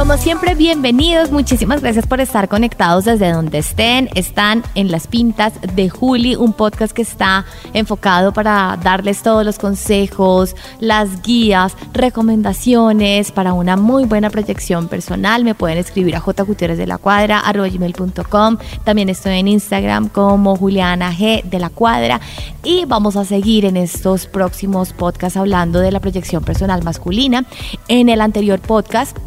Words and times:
Como 0.00 0.16
siempre, 0.16 0.54
bienvenidos. 0.54 1.30
Muchísimas 1.30 1.82
gracias 1.82 2.06
por 2.06 2.22
estar 2.22 2.48
conectados 2.48 3.04
desde 3.04 3.32
donde 3.32 3.58
estén. 3.58 4.08
Están 4.14 4.62
en 4.74 4.90
las 4.90 5.06
pintas 5.06 5.52
de 5.74 5.90
Juli, 5.90 6.36
un 6.36 6.54
podcast 6.54 6.94
que 6.94 7.02
está 7.02 7.44
enfocado 7.74 8.32
para 8.32 8.78
darles 8.82 9.22
todos 9.22 9.44
los 9.44 9.58
consejos, 9.58 10.56
las 10.80 11.20
guías, 11.20 11.76
recomendaciones 11.92 13.30
para 13.30 13.52
una 13.52 13.76
muy 13.76 14.06
buena 14.06 14.30
proyección 14.30 14.88
personal. 14.88 15.44
Me 15.44 15.54
pueden 15.54 15.76
escribir 15.76 16.16
a 16.16 16.20
jgutierrez 16.20 16.78
de 16.78 16.86
la 16.86 16.96
cuadra, 16.96 17.42
gmail.com. 17.52 18.56
También 18.84 19.10
estoy 19.10 19.38
en 19.38 19.48
Instagram 19.48 20.08
como 20.08 20.56
Juliana 20.56 21.12
G 21.12 21.42
de 21.44 21.58
la 21.58 21.68
cuadra. 21.68 22.22
Y 22.64 22.86
vamos 22.86 23.16
a 23.16 23.26
seguir 23.26 23.66
en 23.66 23.76
estos 23.76 24.24
próximos 24.24 24.94
podcasts 24.94 25.36
hablando 25.36 25.78
de 25.78 25.92
la 25.92 26.00
proyección 26.00 26.42
personal 26.42 26.82
masculina. 26.84 27.44
En 27.88 28.08
el 28.08 28.22
anterior 28.22 28.60
podcast 28.60 29.18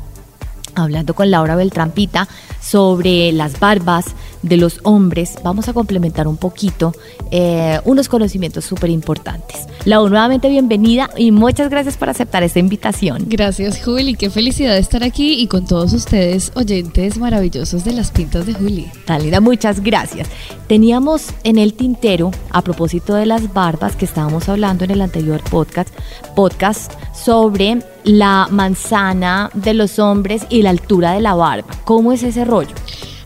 hablando 0.76 1.14
con 1.14 1.32
Laura 1.32 1.56
Beltrampita 1.56 2.28
sobre 2.62 3.32
las 3.32 3.60
barbas 3.60 4.06
de 4.44 4.58
los 4.58 4.80
hombres, 4.84 5.36
vamos 5.44 5.68
a 5.70 5.74
complementar 5.74 6.28
un 6.28 6.38
poquito 6.38 6.94
eh, 7.32 7.80
unos 7.86 8.08
conocimientos 8.10 8.66
súper 8.66 8.90
importantes. 8.90 9.68
Laura, 9.86 10.10
nuevamente 10.10 10.50
bienvenida 10.50 11.10
y 11.18 11.32
muchas 11.32 11.70
gracias 11.70 11.98
por 11.98 12.10
aceptar 12.10 12.44
esta 12.44 12.60
invitación. 12.60 13.26
Gracias, 13.28 13.84
Juli. 13.84 14.16
Qué 14.16 14.30
felicidad 14.30 14.74
de 14.74 14.80
estar 14.80 15.04
aquí 15.04 15.42
y 15.42 15.48
con 15.48 15.66
todos 15.66 15.94
ustedes, 15.94 16.52
oyentes 16.56 17.18
maravillosos 17.18 17.84
de 17.84 17.94
las 17.94 18.12
pintas 18.12 18.46
de 18.46 18.54
Juli. 18.54 18.92
Talina, 19.06 19.40
muchas 19.40 19.82
gracias. 19.82 20.28
Teníamos 20.68 21.30
en 21.44 21.58
el 21.58 21.74
tintero, 21.74 22.32
a 22.52 22.62
propósito 22.62 23.16
de 23.16 23.26
las 23.26 23.54
barbas 23.54 23.96
que 23.96 24.06
estábamos 24.06 24.50
hablando 24.50 24.84
en 24.84 24.92
el 24.92 25.02
anterior 25.02 25.42
podcast, 25.50 25.90
podcast 26.36 26.92
sobre 27.16 27.80
la 28.04 28.48
manzana 28.52 29.50
de 29.54 29.74
los 29.74 30.00
hombres 30.00 30.46
y 30.50 30.62
la 30.62 30.70
altura 30.70 31.14
de 31.14 31.22
la 31.22 31.34
barba. 31.34 31.68
¿Cómo 31.86 32.12
es 32.12 32.24
ese 32.24 32.46
rollo? 32.46 32.74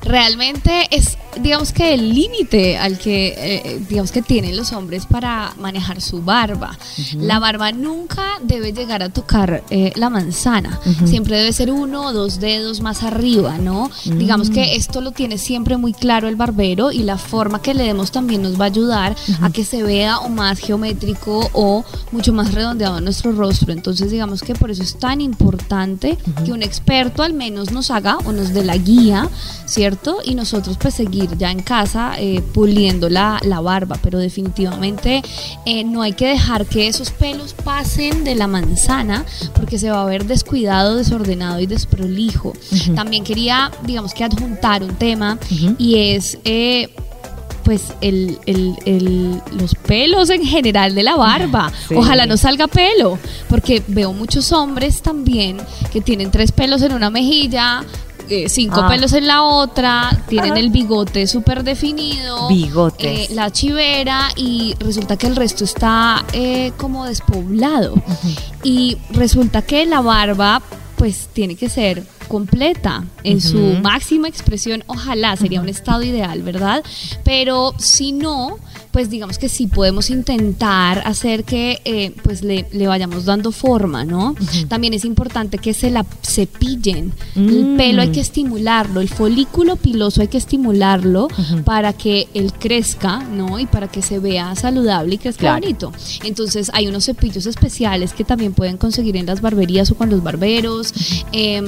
Realmente 0.08 0.88
es 0.92 1.18
digamos 1.42 1.72
que 1.72 1.94
el 1.94 2.14
límite 2.14 2.78
al 2.78 2.98
que 2.98 3.34
eh, 3.38 3.82
digamos 3.88 4.12
que 4.12 4.22
tienen 4.22 4.56
los 4.56 4.74
hombres 4.74 5.06
para 5.06 5.54
manejar 5.60 6.02
su 6.02 6.22
barba. 6.22 6.78
La 7.16 7.40
barba 7.40 7.72
nunca 7.72 8.40
debe 8.42 8.74
llegar 8.74 9.04
a 9.04 9.10
tocar 9.10 9.64
eh, 9.70 9.92
la 9.96 10.10
manzana. 10.10 10.80
Siempre 11.06 11.38
debe 11.38 11.54
ser 11.54 11.72
uno 11.72 12.08
o 12.08 12.14
dos 12.14 12.40
dedos 12.40 12.82
más 12.82 13.04
arriba, 13.04 13.58
¿no? 13.58 13.90
Digamos 14.06 14.50
que 14.50 14.62
mm. 14.62 14.78
esto 14.78 15.02
lo 15.02 15.12
tiene 15.12 15.38
siempre 15.38 15.78
muy 15.78 15.94
claro 15.94 16.28
el 16.28 16.36
barbero 16.36 16.92
y 16.92 17.00
la 17.00 17.18
forma 17.18 17.62
que 17.62 17.74
le 17.74 17.84
demos 17.84 18.12
también 18.12 18.42
nos 18.42 18.60
va 18.60 18.66
a 18.66 18.68
ayudar 18.68 19.16
a 19.42 19.50
que 19.50 19.64
se 19.64 19.84
vea 19.84 20.20
o 20.20 20.30
más 20.30 20.60
geométrico 20.60 21.50
o 21.54 21.86
mucho 22.12 22.34
más 22.34 22.54
redondeado 22.54 23.00
nuestro 23.02 23.32
rostro. 23.32 23.74
Entonces 23.74 24.12
digamos 24.12 24.42
que 24.42 24.56
por 24.56 24.72
eso 24.72 24.84
es 24.84 24.98
tan 24.98 25.22
importante 25.22 26.18
que 26.46 26.52
un 26.52 26.64
experto 26.64 27.24
al 27.24 27.34
menos 27.34 27.72
nos 27.72 27.92
haga 27.92 28.18
o 28.26 28.32
nos 28.32 28.54
dé 28.54 28.64
la 28.64 28.78
guía, 28.78 29.30
¿cierto? 29.66 30.18
Y 30.24 30.36
nosotros 30.36 30.78
pues 30.80 31.00
seguir 31.18 31.38
ya 31.38 31.52
en 31.52 31.62
casa 31.62 32.14
eh, 32.18 32.42
puliendo 32.54 33.10
la, 33.10 33.40
barba, 33.62 33.98
pero 34.04 34.20
definitivamente 34.20 35.24
eh, 35.66 35.84
no 35.84 36.02
hay 36.04 36.14
que 36.14 36.28
dejar 36.28 36.66
que 36.66 36.88
esos 36.88 37.10
pelos 37.10 37.54
pasen 37.54 38.24
de 38.24 38.36
la 38.36 38.48
manzana 38.48 39.26
porque 39.56 39.80
se 39.80 39.90
va 39.90 40.04
a 40.04 40.06
ver 40.06 40.26
descuidado, 40.26 40.96
desordenado 40.96 41.60
y 41.60 41.66
desprolijo. 41.66 42.54
También 42.96 43.24
quería, 43.24 43.72
digamos 43.84 44.14
que 44.14 44.24
adjuntar 44.24 44.84
un 44.84 44.96
tema 44.96 45.40
y 45.78 45.98
es... 45.98 46.38
Eh, 46.44 46.90
pues 47.64 47.94
el, 48.00 48.40
los 49.60 49.76
pelos 49.76 50.30
en 50.30 50.46
general 50.46 50.96
de 50.96 51.04
la 51.04 51.18
barba. 51.18 51.70
Ojalá 51.94 52.26
no 52.26 52.38
salga 52.38 52.68
pelo, 52.68 53.20
porque 53.50 53.84
veo 53.88 54.14
muchos 54.14 54.54
hombres 54.54 55.02
también 55.02 55.58
que 55.92 56.00
tienen 56.00 56.32
tres 56.32 56.54
pelos 56.54 56.82
en 56.82 56.94
una 56.94 57.10
mejilla, 57.10 57.84
eh, 58.30 58.50
cinco 58.50 58.82
ah. 58.82 58.90
pelos 58.90 59.14
en 59.14 59.28
la 59.28 59.44
otra, 59.44 60.24
tienen 60.28 60.58
el 60.58 60.70
bigote 60.70 61.28
súper 61.28 61.64
definido, 61.64 62.48
bigote 62.50 63.24
eh, 63.24 63.28
la 63.32 63.52
chivera 63.52 64.30
y 64.36 64.76
resulta 64.80 65.18
que 65.18 65.28
el 65.28 65.36
resto 65.36 65.64
está 65.64 66.26
eh, 66.34 66.72
como 66.78 67.06
despoblado. 67.06 67.96
Y 68.64 68.98
resulta 69.12 69.62
que 69.62 69.86
la 69.86 70.02
barba 70.02 70.62
pues 70.98 71.30
tiene 71.32 71.56
que 71.56 71.70
ser 71.70 72.04
completa 72.28 73.06
en 73.24 73.40
su 73.40 73.58
máxima 73.82 74.28
expresión, 74.28 74.84
ojalá 74.88 75.36
sería 75.38 75.62
un 75.62 75.70
estado 75.70 76.04
ideal, 76.04 76.42
¿verdad? 76.42 76.84
Pero 77.24 77.74
si 77.78 78.12
no, 78.12 78.58
pues 78.92 79.10
digamos 79.10 79.38
que 79.38 79.50
sí 79.50 79.68
podemos 79.68 80.10
intentar 80.10 81.02
hacer 81.06 81.44
que 81.44 81.82
eh, 81.86 82.14
pues 82.24 82.42
le, 82.42 82.66
vayamos 82.88 83.26
dando 83.26 83.52
forma, 83.52 84.06
¿no? 84.06 84.36
También 84.68 84.94
es 84.94 85.06
importante 85.06 85.58
que 85.58 85.74
se 85.74 85.90
la 85.90 86.06
cepillen. 86.24 87.14
El 87.36 87.74
mm. 87.74 87.78
pelo 87.78 88.02
hay 88.02 88.12
que 88.12 88.20
estimularlo, 88.20 89.02
el 89.02 89.10
folículo 89.10 89.76
piloso 89.76 90.22
hay 90.22 90.28
que 90.28 90.38
estimularlo 90.38 91.28
para 91.66 91.94
que 91.94 92.28
él 92.34 92.54
crezca, 92.54 93.20
¿no? 93.20 93.60
Y 93.60 93.66
para 93.66 93.88
que 93.88 94.02
se 94.02 94.20
vea 94.20 94.56
saludable 94.56 95.16
y 95.16 95.18
crezca 95.18 95.54
bonito. 95.54 95.92
Entonces 96.24 96.72
hay 96.74 96.88
unos 96.88 97.06
cepillos 97.06 97.46
especiales 97.46 98.14
que 98.14 98.24
también 98.24 98.54
pueden 98.54 98.78
conseguir 98.78 99.18
en 99.18 99.26
las 99.26 99.42
barberías 99.42 99.92
o 99.92 99.96
con 99.96 100.10
los 100.10 100.24
barberos. 100.24 100.94
Em, 101.32 101.66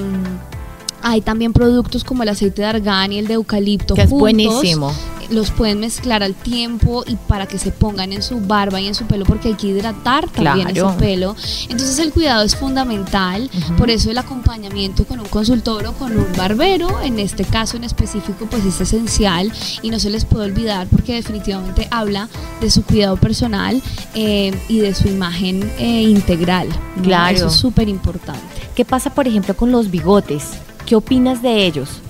hay 1.01 1.21
también 1.21 1.53
productos 1.53 2.03
como 2.03 2.23
el 2.23 2.29
aceite 2.29 2.61
de 2.61 2.67
argán 2.67 3.13
y 3.13 3.19
el 3.19 3.27
de 3.27 3.35
eucalipto. 3.35 3.95
Que 3.95 4.03
es 4.03 4.09
buenísimo 4.09 4.91
los 5.29 5.51
pueden 5.51 5.79
mezclar 5.79 6.23
al 6.23 6.35
tiempo 6.35 7.03
y 7.05 7.15
para 7.15 7.47
que 7.47 7.57
se 7.57 7.71
pongan 7.71 8.13
en 8.13 8.21
su 8.21 8.39
barba 8.39 8.79
y 8.81 8.87
en 8.87 8.95
su 8.95 9.05
pelo 9.05 9.25
porque 9.25 9.49
hay 9.49 9.53
que 9.55 9.67
hidratar 9.67 10.29
también 10.29 10.69
ese 10.69 10.85
pelo. 10.97 11.35
Entonces 11.63 11.99
el 11.99 12.11
cuidado 12.11 12.43
es 12.43 12.55
fundamental, 12.55 13.49
por 13.77 13.89
eso 13.89 14.11
el 14.11 14.17
acompañamiento 14.17 15.05
con 15.05 15.19
un 15.19 15.27
consultor 15.27 15.85
o 15.87 15.93
con 15.93 16.17
un 16.17 16.27
barbero, 16.37 17.01
en 17.01 17.19
este 17.19 17.43
caso 17.43 17.77
en 17.77 17.83
específico, 17.83 18.47
pues 18.49 18.65
es 18.65 18.81
esencial 18.81 19.51
y 19.81 19.89
no 19.89 19.99
se 19.99 20.09
les 20.09 20.25
puede 20.25 20.45
olvidar 20.45 20.87
porque 20.87 21.13
definitivamente 21.13 21.87
habla 21.91 22.29
de 22.61 22.69
su 22.69 22.83
cuidado 22.83 23.17
personal 23.17 23.81
eh, 24.15 24.57
y 24.67 24.79
de 24.79 24.93
su 24.93 25.07
imagen 25.07 25.71
eh, 25.77 26.01
integral. 26.03 26.67
Claro. 27.03 27.35
Eso 27.35 27.47
es 27.47 27.53
súper 27.53 27.89
importante. 27.89 28.41
¿Qué 28.75 28.85
pasa, 28.85 29.13
por 29.13 29.27
ejemplo, 29.27 29.55
con 29.55 29.71
los 29.71 29.91
bigotes? 29.91 30.51
¿Qué 30.85 30.95
opinas 30.95 31.41
de 31.41 31.65
ellos? 31.65 32.01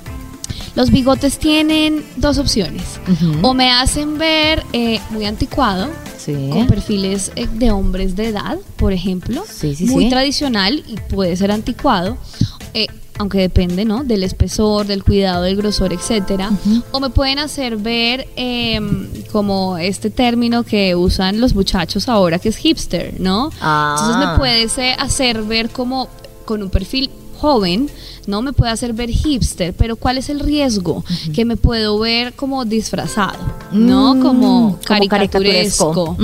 Los 0.79 0.91
bigotes 0.91 1.37
tienen 1.39 2.05
dos 2.15 2.37
opciones. 2.37 3.01
O 3.41 3.53
me 3.53 3.69
hacen 3.69 4.17
ver 4.17 4.63
eh, 4.71 5.01
muy 5.09 5.25
anticuado, 5.25 5.89
con 6.53 6.67
perfiles 6.67 7.33
eh, 7.35 7.49
de 7.51 7.69
hombres 7.71 8.15
de 8.15 8.27
edad, 8.27 8.57
por 8.77 8.93
ejemplo, 8.93 9.43
muy 9.81 10.07
tradicional 10.07 10.81
y 10.87 10.95
puede 11.13 11.35
ser 11.35 11.51
anticuado. 11.51 12.17
Eh, 12.73 12.87
aunque 13.17 13.39
depende, 13.39 13.83
¿no? 13.83 14.05
Del 14.05 14.23
espesor, 14.23 14.87
del 14.87 15.03
cuidado, 15.03 15.43
del 15.43 15.57
grosor, 15.57 15.91
etcétera. 15.91 16.49
O 16.93 17.01
me 17.01 17.09
pueden 17.09 17.39
hacer 17.39 17.75
ver 17.75 18.29
em, 18.37 19.09
como 19.33 19.77
este 19.77 20.09
término 20.09 20.63
que 20.63 20.95
usan 20.95 21.41
los 21.41 21.55
muchachos 21.55 22.07
ahora, 22.07 22.39
que 22.39 22.47
es 22.47 22.55
hipster, 22.55 23.19
¿no? 23.19 23.47
Entonces 23.47 24.17
me 24.17 24.25
ah. 24.27 24.35
puede 24.37 24.93
hacer 24.93 25.43
ver 25.43 25.71
como 25.71 26.07
con 26.45 26.63
un 26.63 26.69
perfil 26.69 27.11
joven, 27.37 27.89
no 28.29 28.43
me 28.43 28.53
puede 28.53 28.71
hacer 28.71 28.93
ver 28.93 29.09
hipster, 29.09 29.73
pero 29.73 29.95
¿cuál 29.95 30.19
es 30.19 30.29
el 30.29 30.39
riesgo? 30.39 31.03
Que 31.33 31.45
me 31.45 31.57
puedo 31.57 31.97
ver 31.97 32.33
como 32.33 32.63
disfrazado, 32.63 33.39
¿no? 33.71 34.15
Mm, 34.15 34.21
como 34.21 34.79
caricaturesco. 34.85 36.15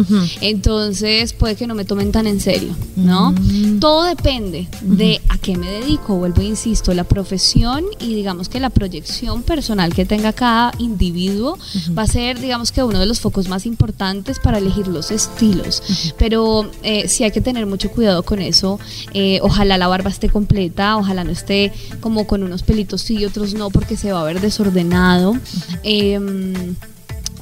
Entonces 0.42 1.34
puede 1.34 1.56
que 1.56 1.66
no 1.66 1.74
me 1.74 1.84
tomen 1.84 2.12
tan 2.12 2.28
en 2.28 2.40
serio, 2.40 2.76
¿no? 2.96 3.32
Mm. 3.32 3.80
Todo 3.80 4.04
depende 4.04 4.68
de 4.82 5.20
a 5.30 5.38
qué 5.40 5.58
me 5.58 5.68
dedico, 5.68 6.16
vuelvo 6.16 6.42
e 6.42 6.46
insisto, 6.46 6.94
la 6.94 7.04
profesión 7.04 7.84
y 8.00 8.14
digamos 8.14 8.50
que 8.50 8.60
la 8.60 8.70
proyección 8.70 9.42
personal 9.42 9.94
que 9.94 10.06
tenga 10.06 10.32
cada 10.32 10.72
individuo 10.78 11.58
va 11.98 12.04
a 12.04 12.08
ser, 12.08 12.40
digamos 12.40 12.72
que 12.72 12.84
uno 12.84 13.00
de 13.00 13.08
los 13.08 13.20
focos 13.20 13.48
más 13.48 13.66
importantes 13.66 14.40
para 14.40 14.60
elegir 14.60 14.88
los 14.88 15.10
estilos. 15.10 15.82
Pero 16.18 16.70
eh, 16.84 17.08
sí 17.08 17.24
hay 17.24 17.32
que 17.32 17.42
tener 17.42 17.66
mucho 17.66 17.90
cuidado 17.90 18.24
con 18.24 18.40
eso. 18.40 18.80
Eh, 19.14 19.40
ojalá 19.42 19.78
la 19.80 19.88
barba 19.88 20.12
esté 20.12 20.30
completa, 20.30 20.98
ojalá 20.98 21.24
no 21.24 21.32
esté 21.32 21.74
como 22.00 22.28
con 22.28 22.44
unos 22.44 22.64
pelitos 22.64 23.02
sí 23.02 23.18
y 23.18 23.26
otros 23.26 23.54
no 23.54 23.70
porque 23.70 23.98
se 23.98 24.12
va 24.12 24.22
a 24.22 24.24
ver 24.24 24.42
desordenado. 24.42 25.38
Em, 25.84 26.76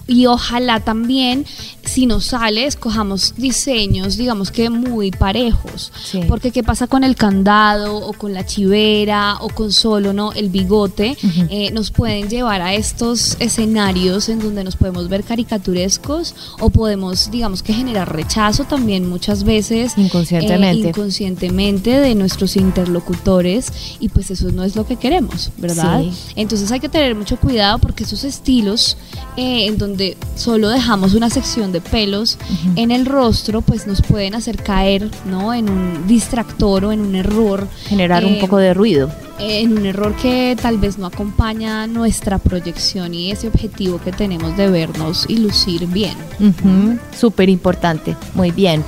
y 0.07 0.25
ojalá 0.25 0.79
también 0.81 1.45
si 1.85 2.05
nos 2.05 2.25
sale, 2.25 2.65
escojamos 2.65 3.33
diseños, 3.35 4.15
digamos 4.17 4.51
que 4.51 4.69
muy 4.69 5.11
parejos. 5.11 5.91
Sí. 6.03 6.21
Porque 6.27 6.51
qué 6.51 6.63
pasa 6.63 6.87
con 6.87 7.03
el 7.03 7.15
candado 7.15 7.97
o 7.97 8.13
con 8.13 8.33
la 8.33 8.45
chivera 8.45 9.35
o 9.41 9.49
con 9.49 9.71
solo 9.71 10.13
no 10.13 10.31
el 10.33 10.49
bigote, 10.49 11.17
Eh, 11.49 11.71
nos 11.71 11.91
pueden 11.91 12.29
llevar 12.29 12.61
a 12.61 12.73
estos 12.73 13.35
escenarios 13.39 14.29
en 14.29 14.39
donde 14.39 14.63
nos 14.63 14.75
podemos 14.77 15.09
ver 15.09 15.23
caricaturescos 15.23 16.35
o 16.59 16.69
podemos, 16.69 17.29
digamos 17.31 17.61
que 17.63 17.73
generar 17.73 18.13
rechazo 18.15 18.63
también 18.63 19.07
muchas 19.09 19.43
veces 19.43 19.93
Inconscientemente. 19.97 20.87
eh, 20.87 20.89
inconscientemente 20.89 21.91
de 21.91 22.15
nuestros 22.15 22.55
interlocutores 22.55 23.71
y 23.99 24.09
pues 24.09 24.31
eso 24.31 24.51
no 24.51 24.63
es 24.63 24.75
lo 24.75 24.85
que 24.85 24.95
queremos, 24.95 25.51
¿verdad? 25.57 26.01
Sí. 26.01 26.11
Entonces 26.37 26.71
hay 26.71 26.79
que 26.79 26.89
tener 26.89 27.13
mucho 27.15 27.37
cuidado 27.37 27.79
porque 27.79 28.03
esos 28.05 28.23
estilos 28.23 28.95
eh, 29.35 29.65
en 29.67 29.77
donde 29.77 30.15
solo 30.35 30.69
dejamos 30.69 31.13
una 31.13 31.29
sección 31.29 31.71
de 31.73 31.81
pelos 31.81 32.37
en 32.77 32.91
el 32.91 33.05
rostro, 33.05 33.61
pues 33.61 33.85
nos 33.87 34.01
pueden 34.01 34.35
hacer 34.35 34.63
caer, 34.63 35.09
¿no? 35.25 35.53
En 35.53 35.69
un 35.69 36.07
distractor 36.07 36.85
o 36.85 36.91
en 36.93 37.01
un 37.01 37.15
error. 37.15 37.67
Generar 37.87 38.23
un 38.23 38.35
eh, 38.35 38.37
poco 38.39 38.57
de 38.57 38.73
ruido. 38.73 39.11
En 39.39 39.77
un 39.77 39.85
error 39.85 40.15
que 40.15 40.55
tal 40.61 40.77
vez 40.77 40.97
no 40.97 41.07
acompaña 41.07 41.85
nuestra 41.87 42.37
proyección 42.37 43.13
y 43.13 43.31
ese 43.31 43.47
objetivo 43.47 43.99
que 43.99 44.11
tenemos 44.13 44.55
de 44.55 44.69
vernos 44.69 45.25
y 45.27 45.37
lucir 45.37 45.87
bien. 45.87 46.15
Ujú, 46.39 46.97
Súper 47.17 47.49
importante. 47.49 48.15
Muy 48.35 48.51
bien. 48.51 48.83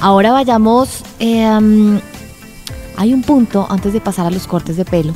Ahora 0.00 0.32
vayamos. 0.32 1.02
eh, 1.18 1.44
um, 1.46 1.98
hay 2.96 3.12
un 3.12 3.22
punto 3.22 3.66
antes 3.68 3.92
de 3.92 4.00
pasar 4.00 4.26
a 4.26 4.30
los 4.30 4.46
cortes 4.46 4.76
de 4.76 4.84
pelo. 4.84 5.12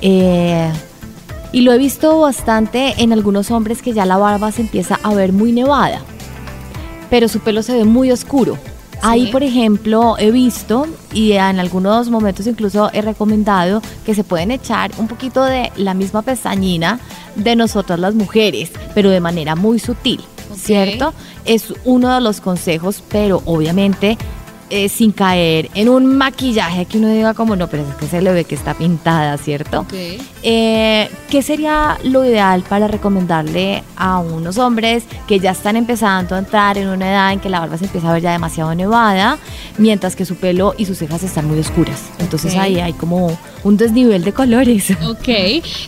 eh, 0.00 0.70
y 1.54 1.60
lo 1.60 1.72
he 1.74 1.76
visto 1.78 2.18
bastante 2.20 2.94
en 3.02 3.12
algunos 3.12 3.50
hombres 3.50 3.82
que 3.82 3.92
ya 3.92 4.06
la 4.06 4.16
barba 4.16 4.50
se 4.52 4.62
empieza 4.62 4.98
a 5.02 5.12
ver 5.12 5.34
muy 5.34 5.52
nevada. 5.52 6.00
Pero 7.12 7.28
su 7.28 7.40
pelo 7.40 7.62
se 7.62 7.74
ve 7.76 7.84
muy 7.84 8.10
oscuro. 8.10 8.56
Ahí, 9.02 9.30
por 9.30 9.42
ejemplo, 9.42 10.16
he 10.18 10.30
visto 10.30 10.86
y 11.12 11.32
en 11.32 11.60
algunos 11.60 12.08
momentos 12.08 12.46
incluso 12.46 12.88
he 12.94 13.02
recomendado 13.02 13.82
que 14.06 14.14
se 14.14 14.24
pueden 14.24 14.50
echar 14.50 14.92
un 14.96 15.08
poquito 15.08 15.44
de 15.44 15.70
la 15.76 15.92
misma 15.92 16.22
pestañina 16.22 17.00
de 17.36 17.54
nosotras 17.54 17.98
las 17.98 18.14
mujeres, 18.14 18.70
pero 18.94 19.10
de 19.10 19.20
manera 19.20 19.56
muy 19.56 19.78
sutil. 19.78 20.22
¿cierto? 20.56 21.12
Es 21.44 21.74
uno 21.84 22.14
de 22.14 22.20
los 22.20 22.40
consejos, 22.40 23.02
pero 23.10 23.42
obviamente 23.44 24.16
eh, 24.74 24.88
sin 24.88 25.12
caer 25.12 25.68
en 25.74 25.90
un 25.90 26.16
maquillaje 26.16 26.86
que 26.86 26.96
uno 26.96 27.08
diga 27.08 27.34
como 27.34 27.56
no, 27.56 27.68
pero 27.68 27.82
es 27.86 27.94
que 27.96 28.06
se 28.06 28.22
le 28.22 28.32
ve 28.32 28.44
que 28.44 28.54
está 28.54 28.72
pintada, 28.72 29.36
¿cierto? 29.36 29.84
Eh, 30.42 31.10
¿Qué 31.28 31.42
sería 31.42 31.98
lo 32.04 32.24
ideal 32.24 32.64
para 32.66 32.88
recomendarle 32.88 33.84
a 33.96 34.18
unos 34.20 34.56
hombres 34.56 35.04
que 35.28 35.40
ya 35.40 35.50
están 35.50 35.76
empezando 35.76 36.36
a 36.36 36.38
entrar 36.38 36.78
en 36.78 36.88
una 36.88 37.10
edad 37.10 37.32
en 37.34 37.40
que 37.40 37.50
la 37.50 37.60
barba 37.60 37.76
se 37.76 37.84
empieza 37.84 38.08
a 38.08 38.14
ver 38.14 38.22
ya 38.22 38.32
demasiado 38.32 38.74
nevada, 38.74 39.36
mientras 39.76 40.16
que 40.16 40.24
su 40.24 40.36
pelo 40.36 40.74
y 40.78 40.86
sus 40.86 40.96
cejas 40.96 41.22
están 41.22 41.46
muy 41.48 41.58
oscuras? 41.58 42.04
Entonces 42.18 42.56
ahí 42.56 42.80
hay 42.80 42.94
como 42.94 43.36
un 43.64 43.76
desnivel 43.76 44.24
de 44.24 44.32
colores. 44.32 44.92
Ok, 45.12 45.28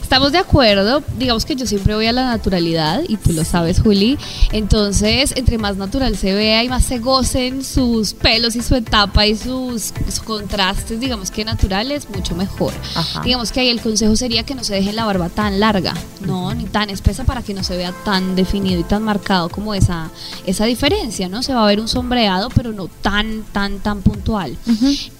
estamos 0.03 0.33
de 0.33 0.39
acuerdo. 0.39 1.03
Digamos 1.19 1.45
que 1.47 1.57
yo 1.57 1.67
siempre 1.67 1.95
voy 1.95 2.07
a 2.07 2.13
la 2.13 2.27
naturalidad 2.27 3.03
y 3.09 3.17
tú 3.17 3.33
lo 3.33 3.45
sabes, 3.45 3.81
Juli. 3.81 4.19
Entonces, 4.53 5.33
entre 5.37 5.57
más 5.57 5.77
natural 5.77 6.17
se 6.17 6.35
vea 6.35 6.63
y 6.63 6.69
más 6.69 6.85
se 6.85 6.99
gocen 6.99 7.65
sus 7.65 8.13
pelos 8.13 8.55
y 8.55 8.61
su 8.61 8.75
etapa 8.75 9.27
y 9.27 9.35
sus, 9.35 9.95
sus 10.07 10.21
contrastes, 10.21 11.01
digamos 11.01 11.31
que 11.31 11.45
naturales, 11.45 12.09
mucho 12.11 12.35
mejor. 12.35 12.75
Ajá. 12.95 13.23
Digamos 13.23 13.51
que 13.51 13.61
ahí 13.61 13.69
el 13.69 13.81
consejo 13.81 14.15
sería 14.15 14.43
que 14.43 14.55
no 14.55 14.63
se 14.63 14.75
deje 14.75 14.93
la 14.93 15.07
barba 15.07 15.29
tan 15.29 15.59
larga, 15.59 15.95
¿no? 16.21 16.55
Ni 16.55 16.65
tan 16.65 16.91
espesa 16.91 17.25
para 17.25 17.43
que 17.43 17.55
no 17.55 17.65
se 17.65 17.77
vea 17.77 17.93
tan 18.05 18.37
definido 18.37 18.81
y 18.81 18.85
tan 18.85 19.03
marcado 19.03 19.49
como 19.49 19.75
esa, 19.75 20.11
esa 20.47 20.67
diferencia, 20.67 21.29
¿no? 21.29 21.43
Se 21.43 21.55
va 21.55 21.65
a 21.65 21.67
ver 21.67 21.81
un 21.81 21.89
sombreado, 21.89 22.49
pero 22.51 22.73
no 22.73 22.89
tan, 22.89 23.45
tan, 23.53 23.79
tan 23.81 24.03
puntual. 24.03 24.57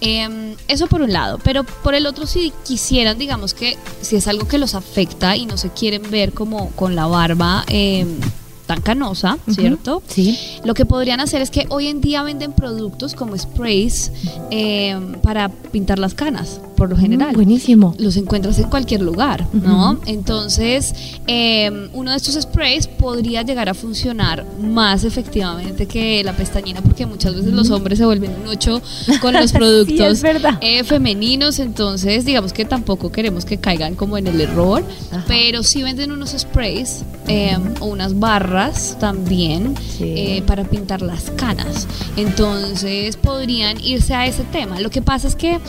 Em, 0.01 0.55
eso 0.67 0.87
por 0.87 1.01
un 1.01 1.11
lado, 1.11 1.39
pero 1.43 1.63
por 1.63 1.95
el 1.95 2.05
otro 2.05 2.25
si 2.45 2.53
quisieran, 2.63 3.17
digamos 3.17 3.55
que 3.55 3.75
si 4.01 4.15
es 4.15 4.27
algo 4.27 4.47
que 4.47 4.59
los 4.59 4.75
afecta 4.75 5.35
y 5.35 5.47
no 5.47 5.57
se 5.57 5.71
quieren 5.71 6.03
ver 6.11 6.31
como 6.31 6.69
con 6.71 6.95
la 6.95 7.07
barba 7.07 7.63
em, 7.67 8.19
tan 8.67 8.81
canosa, 8.81 9.39
¿cierto? 9.49 10.03
Sí. 10.07 10.37
Lo 10.63 10.75
que 10.75 10.85
podrían 10.85 11.19
hacer 11.21 11.41
es 11.41 11.49
que 11.49 11.65
hoy 11.69 11.87
en 11.87 12.01
día 12.01 12.21
venden 12.21 12.53
productos 12.53 13.15
como 13.15 13.35
sprays 13.35 14.11
em, 14.51 15.13
para 15.21 15.49
pintar 15.49 15.97
las 15.97 16.13
canas, 16.13 16.61
por 16.75 16.89
lo 16.89 16.97
general 16.97 17.31
Mm, 17.31 17.35
buenísimo. 17.35 17.95
los 17.97 18.17
encuentras 18.17 18.59
en 18.59 18.69
cualquier 18.69 19.01
lugar, 19.01 19.45
¿no? 19.53 19.99
Entonces, 20.05 20.93
eh, 21.27 21.89
uno 21.93 22.11
de 22.11 22.17
estos 22.17 22.35
sprays 22.41 22.87
podría 22.87 23.41
llegar 23.43 23.69
a 23.69 23.73
funcionar 23.73 24.45
más 24.61 25.03
efectivamente 25.03 25.85
que 25.87 26.23
la 26.23 26.33
pestañina, 26.33 26.81
porque 26.81 27.05
muchas 27.05 27.35
veces 27.35 27.53
los 27.53 27.69
hombres 27.71 27.99
se 27.99 28.05
vuelven 28.05 28.31
un 28.41 28.47
ocho 28.47 28.81
con 29.21 29.33
los 29.33 29.51
productos 29.51 30.21
eh, 30.61 30.83
femeninos, 30.83 31.59
entonces 31.59 32.25
digamos 32.25 32.53
que 32.53 32.65
tampoco 32.65 33.11
queremos 33.11 33.45
que 33.45 33.57
caigan 33.57 33.95
como 33.95 34.17
en 34.17 34.27
el 34.27 34.41
error, 34.41 34.83
Ajá. 35.11 35.23
pero 35.27 35.63
sí 35.63 35.83
venden 35.83 36.11
unos 36.11 36.31
sprays 36.31 37.03
eh, 37.27 37.57
o 37.79 37.85
unas 37.85 38.19
barras 38.19 38.97
también 38.99 39.75
Sí. 39.97 40.03
eh, 40.15 40.43
para 40.45 40.63
pintar 40.65 41.01
las 41.01 41.29
canas. 41.31 41.87
Entonces 42.17 43.15
podrían 43.17 43.79
irse 43.83 44.13
a 44.13 44.25
ese 44.27 44.43
tema. 44.43 44.79
Lo 44.79 44.89
que 44.89 45.01
pasa 45.01 45.27
es 45.27 45.35
que 45.35 45.59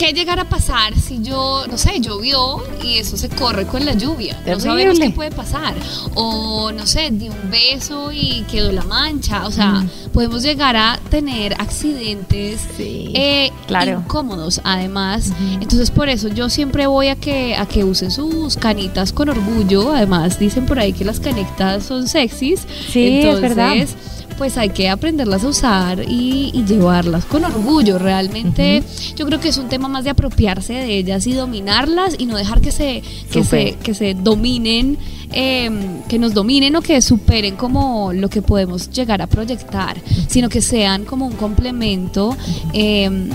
¿Qué 0.00 0.14
llegará 0.14 0.42
a 0.42 0.48
pasar 0.48 0.98
si 0.98 1.20
yo, 1.20 1.66
no 1.70 1.76
sé, 1.76 2.00
llovió 2.00 2.62
y 2.82 2.96
eso 2.96 3.18
se 3.18 3.28
corre 3.28 3.66
con 3.66 3.84
la 3.84 3.92
lluvia? 3.92 4.40
No 4.46 4.58
sabemos 4.58 4.98
qué 4.98 5.10
puede 5.10 5.30
pasar. 5.30 5.74
O, 6.14 6.72
no 6.72 6.86
sé, 6.86 7.10
di 7.10 7.28
un 7.28 7.50
beso 7.50 8.10
y 8.10 8.46
quedó 8.50 8.72
la 8.72 8.82
mancha. 8.84 9.46
O 9.46 9.50
sea, 9.50 9.84
podemos 10.14 10.42
llegar 10.42 10.74
a 10.74 10.98
tener 11.10 11.52
accidentes 11.60 12.62
Sí, 12.78 13.12
eh, 13.14 13.50
claro. 13.66 13.98
incómodos, 14.00 14.62
además. 14.64 15.32
Entonces, 15.60 15.90
por 15.90 16.08
eso 16.08 16.28
yo 16.28 16.48
siempre 16.48 16.86
voy 16.86 17.08
a 17.08 17.16
que, 17.16 17.54
a 17.54 17.66
que 17.66 17.84
usen 17.84 18.10
sus 18.10 18.56
canitas 18.56 19.12
con 19.12 19.28
orgullo. 19.28 19.92
Además, 19.94 20.38
dicen 20.38 20.64
por 20.64 20.78
ahí 20.78 20.94
que 20.94 21.04
las 21.04 21.20
canitas 21.20 21.84
son 21.84 22.08
sexys. 22.08 22.60
Sí, 22.90 23.06
es 23.06 23.24
Entonces, 23.26 23.40
verdad. 23.42 23.74
Pues 24.40 24.56
hay 24.56 24.70
que 24.70 24.88
aprenderlas 24.88 25.44
a 25.44 25.48
usar 25.48 26.02
y, 26.08 26.50
y 26.54 26.64
llevarlas 26.64 27.26
con 27.26 27.44
orgullo. 27.44 27.98
Realmente 27.98 28.82
yo 29.14 29.26
creo 29.26 29.38
que 29.38 29.48
es 29.48 29.58
un 29.58 29.68
tema 29.68 29.86
más 29.86 30.02
de 30.04 30.08
apropiarse 30.08 30.72
de 30.72 30.96
ellas 30.96 31.26
y 31.26 31.34
dominarlas 31.34 32.14
y 32.16 32.24
no 32.24 32.38
dejar 32.38 32.62
que 32.62 32.72
se, 32.72 33.02
que 33.30 33.44
se, 33.44 33.76
que 33.82 33.92
se 33.92 34.14
dominen, 34.14 34.96
eh, 35.30 35.70
que 36.08 36.18
nos 36.18 36.32
dominen 36.32 36.74
o 36.74 36.80
que 36.80 37.02
superen 37.02 37.56
como 37.56 38.14
lo 38.14 38.30
que 38.30 38.40
podemos 38.40 38.88
llegar 38.90 39.20
a 39.20 39.26
proyectar, 39.26 39.98
sino 40.26 40.48
que 40.48 40.62
sean 40.62 41.04
como 41.04 41.26
un 41.26 41.34
complemento. 41.34 42.34
eh, 42.72 43.28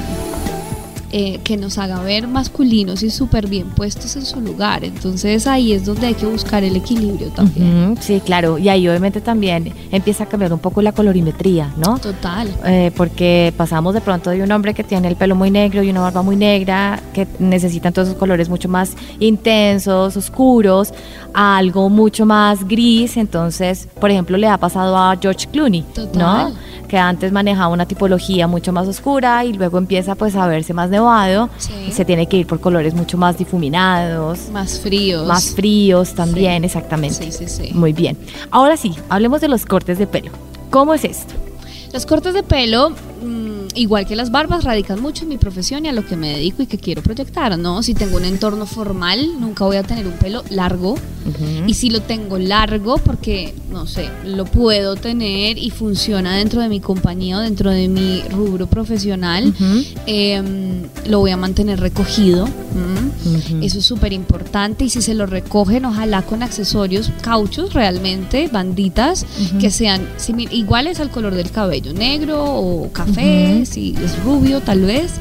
eh, 1.12 1.40
que 1.44 1.57
nos 1.57 1.78
haga 1.78 2.02
ver 2.02 2.28
masculinos 2.28 3.04
y 3.04 3.10
súper 3.10 3.48
bien 3.48 3.68
puestos 3.69 4.16
en 4.16 4.25
su 4.25 4.42
lugar. 4.42 4.84
Entonces 4.84 5.48
ahí 5.48 5.74
es 5.74 5.86
donde 5.86 6.07
hay 6.07 6.13
que 6.13 6.25
buscar 6.25 6.63
el 6.63 6.75
equilibrio 6.75 7.30
también. 7.30 7.98
Sí, 8.02 8.22
claro. 8.24 8.57
Y 8.57 8.69
ahí 8.69 8.88
obviamente 8.88 9.22
también 9.22 9.74
empieza 9.92 10.25
a 10.25 10.28
cambiar 10.28 10.52
un 10.52 10.60
poco 10.60 10.81
la 10.81 10.92
colorimetría, 10.92 11.74
¿no? 11.78 11.98
Total. 12.00 12.50
Eh, 12.66 12.92
porque 12.96 13.54
pasamos 13.56 13.94
de 13.94 14.02
pronto 14.02 14.30
de 14.31 14.44
un 14.44 14.52
hombre 14.52 14.74
que 14.74 14.84
tiene 14.84 15.07
el 15.07 15.16
pelo 15.16 15.36
muy 15.36 15.52
negro 15.52 15.84
y 15.84 15.90
una 15.90 16.02
barba 16.02 16.22
muy 16.22 16.36
negra, 16.36 17.02
que 17.13 17.28
necesitan 17.40 17.94
todos 17.94 18.10
esos 18.10 18.19
colores 18.19 18.50
mucho 18.50 18.68
más 18.68 18.96
intensos, 19.19 20.18
oscuros, 20.18 20.94
a 21.34 21.57
algo 21.57 21.90
mucho 21.90 22.25
más 22.25 22.68
gris. 22.68 23.18
Entonces, 23.18 23.88
por 24.00 24.12
ejemplo, 24.12 24.38
le 24.38 24.48
ha 24.48 24.57
pasado 24.57 24.98
a 24.98 25.16
George 25.22 25.48
Clooney, 25.52 25.84
Total. 25.94 26.19
¿no? 26.19 26.52
Que 26.88 26.97
antes 26.97 27.31
manejaba 27.31 27.69
una 27.69 27.85
tipología 27.85 28.47
mucho 28.47 28.71
más 28.71 28.88
oscura 28.88 29.44
y 29.44 29.54
luego 29.54 29.78
empieza 29.78 30.16
pues 30.16 30.35
a 30.35 30.45
verse 30.47 30.74
más 30.74 30.90
nevado 30.95 31.49
Sí. 31.57 31.73
se 31.92 32.06
tiene 32.06 32.28
que 32.28 32.37
ir 32.37 32.47
por 32.47 32.59
colores 32.59 32.94
mucho 32.94 33.18
más 33.18 33.37
difuminados, 33.37 34.49
Más 34.52 34.80
fríos. 34.80 35.28
más 35.28 35.52
fríos 35.56 36.14
también, 36.16 36.61
Sí. 36.61 36.66
exactamente. 36.68 37.31
Sí, 37.31 37.31
sí, 37.31 37.47
sí. 37.47 37.71
Muy 37.73 37.94
bien. 37.94 38.18
Ahora 38.52 38.78
sí, 38.78 38.94
hablemos 39.09 39.42
de 39.42 39.47
los 39.47 39.66
cortes 39.66 39.97
de 39.97 40.07
pelo. 40.07 40.31
¿Cómo 40.69 40.94
es 40.94 41.04
esto? 41.04 41.33
Los 41.94 42.06
cortes 42.06 42.33
de 42.33 42.44
pelo, 42.44 42.90
mm, 42.90 43.68
igual 43.75 44.06
que 44.06 44.16
las 44.18 44.30
barbas, 44.30 44.66
radican 44.66 45.02
mucho 45.02 45.23
en 45.23 45.30
mi 45.30 45.37
profesión 45.37 45.85
y 45.85 45.90
a 45.90 45.94
lo 45.94 46.06
que 46.06 46.18
me 46.18 46.30
dedico 46.30 46.61
y 46.61 46.66
que 46.68 46.78
quiero 46.78 47.02
proyectar, 47.02 47.57
¿no? 47.57 47.81
Si 47.83 47.94
tengo 47.94 48.18
un 48.18 48.25
entorno 48.25 48.66
formal, 48.66 49.40
nunca 49.40 49.64
voy 49.64 49.78
a 49.78 49.83
tener 49.83 50.06
un 50.06 50.14
pelo 50.14 50.44
largo. 50.49 50.95
Y 51.66 51.73
si 51.73 51.90
lo 51.90 52.02
tengo 52.02 52.37
largo, 52.37 52.97
porque, 52.97 53.54
no 53.76 53.88
sé, 53.88 54.10
lo 54.24 54.46
puedo 54.46 54.96
tener 54.96 55.58
y 55.58 55.70
funciona 55.70 56.38
dentro 56.38 56.62
de 56.62 56.70
mi 56.70 56.80
compañía 56.80 57.38
o 57.38 57.42
dentro 57.42 57.72
de 57.72 57.90
mi 57.90 58.24
rubro 58.32 58.68
profesional, 58.68 59.54
em, 60.08 60.84
lo 61.10 61.20
voy 61.20 61.32
a 61.32 61.38
mantener 61.38 61.82
recogido. 61.82 62.48
Eso 63.62 63.80
es 63.80 63.86
súper 63.86 64.14
importante 64.14 64.86
y 64.86 64.90
si 64.90 65.02
se 65.02 65.14
lo 65.14 65.26
recogen, 65.26 65.84
ojalá 65.84 66.22
con 66.22 66.42
accesorios 66.42 67.12
cauchos 67.22 67.74
realmente, 67.74 68.48
banditas, 68.48 69.26
que 69.60 69.70
sean 69.70 70.08
iguales 70.52 71.02
al 71.02 71.10
color 71.10 71.36
del 71.36 71.52
cabello, 71.52 71.92
negro 71.92 72.46
o 72.46 72.90
café, 72.94 73.66
si 73.66 73.94
es 74.02 74.24
rubio 74.24 74.62
tal 74.62 74.82
vez. 74.84 75.16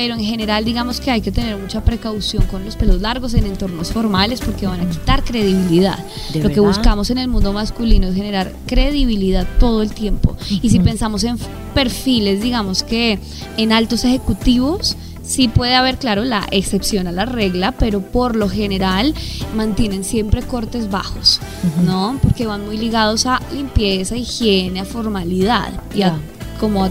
Pero 0.00 0.14
en 0.14 0.24
general 0.24 0.64
digamos 0.64 0.98
que 0.98 1.10
hay 1.10 1.20
que 1.20 1.30
tener 1.30 1.58
mucha 1.58 1.84
precaución 1.84 2.42
con 2.46 2.64
los 2.64 2.74
pelos 2.74 3.02
largos 3.02 3.34
en 3.34 3.44
entornos 3.44 3.92
formales 3.92 4.40
porque 4.40 4.66
van 4.66 4.80
a 4.80 4.88
quitar 4.88 5.22
credibilidad. 5.22 5.98
¿De 6.32 6.42
Lo 6.42 6.48
que 6.48 6.58
buscamos 6.60 7.10
en 7.10 7.18
el 7.18 7.28
mundo 7.28 7.52
masculino 7.52 8.08
es 8.08 8.14
generar 8.14 8.50
credibilidad 8.66 9.46
todo 9.58 9.82
el 9.82 9.92
tiempo. 9.92 10.38
Y 10.48 10.70
si 10.70 10.80
pensamos 10.80 11.22
en 11.24 11.36
perfiles, 11.74 12.40
digamos 12.40 12.82
que 12.82 13.18
en 13.58 13.72
altos 13.72 14.06
ejecutivos, 14.06 14.96
sí 15.22 15.48
puede 15.48 15.74
haber, 15.74 15.98
claro, 15.98 16.24
la 16.24 16.46
excepción 16.50 17.06
a 17.06 17.12
la 17.12 17.26
regla, 17.26 17.72
pero 17.72 18.00
por 18.00 18.36
lo 18.36 18.48
general 18.48 19.12
mantienen 19.54 20.02
siempre 20.02 20.40
cortes 20.40 20.90
bajos, 20.90 21.40
¿no? 21.84 22.18
Porque 22.22 22.46
van 22.46 22.64
muy 22.64 22.78
ligados 22.78 23.26
a 23.26 23.38
limpieza, 23.52 24.16
higiene, 24.16 24.80
a 24.80 24.86
formalidad 24.86 25.72
y 25.94 26.00
a, 26.00 26.06
Ya. 26.06 26.18
como, 26.58 26.84
a, 26.84 26.88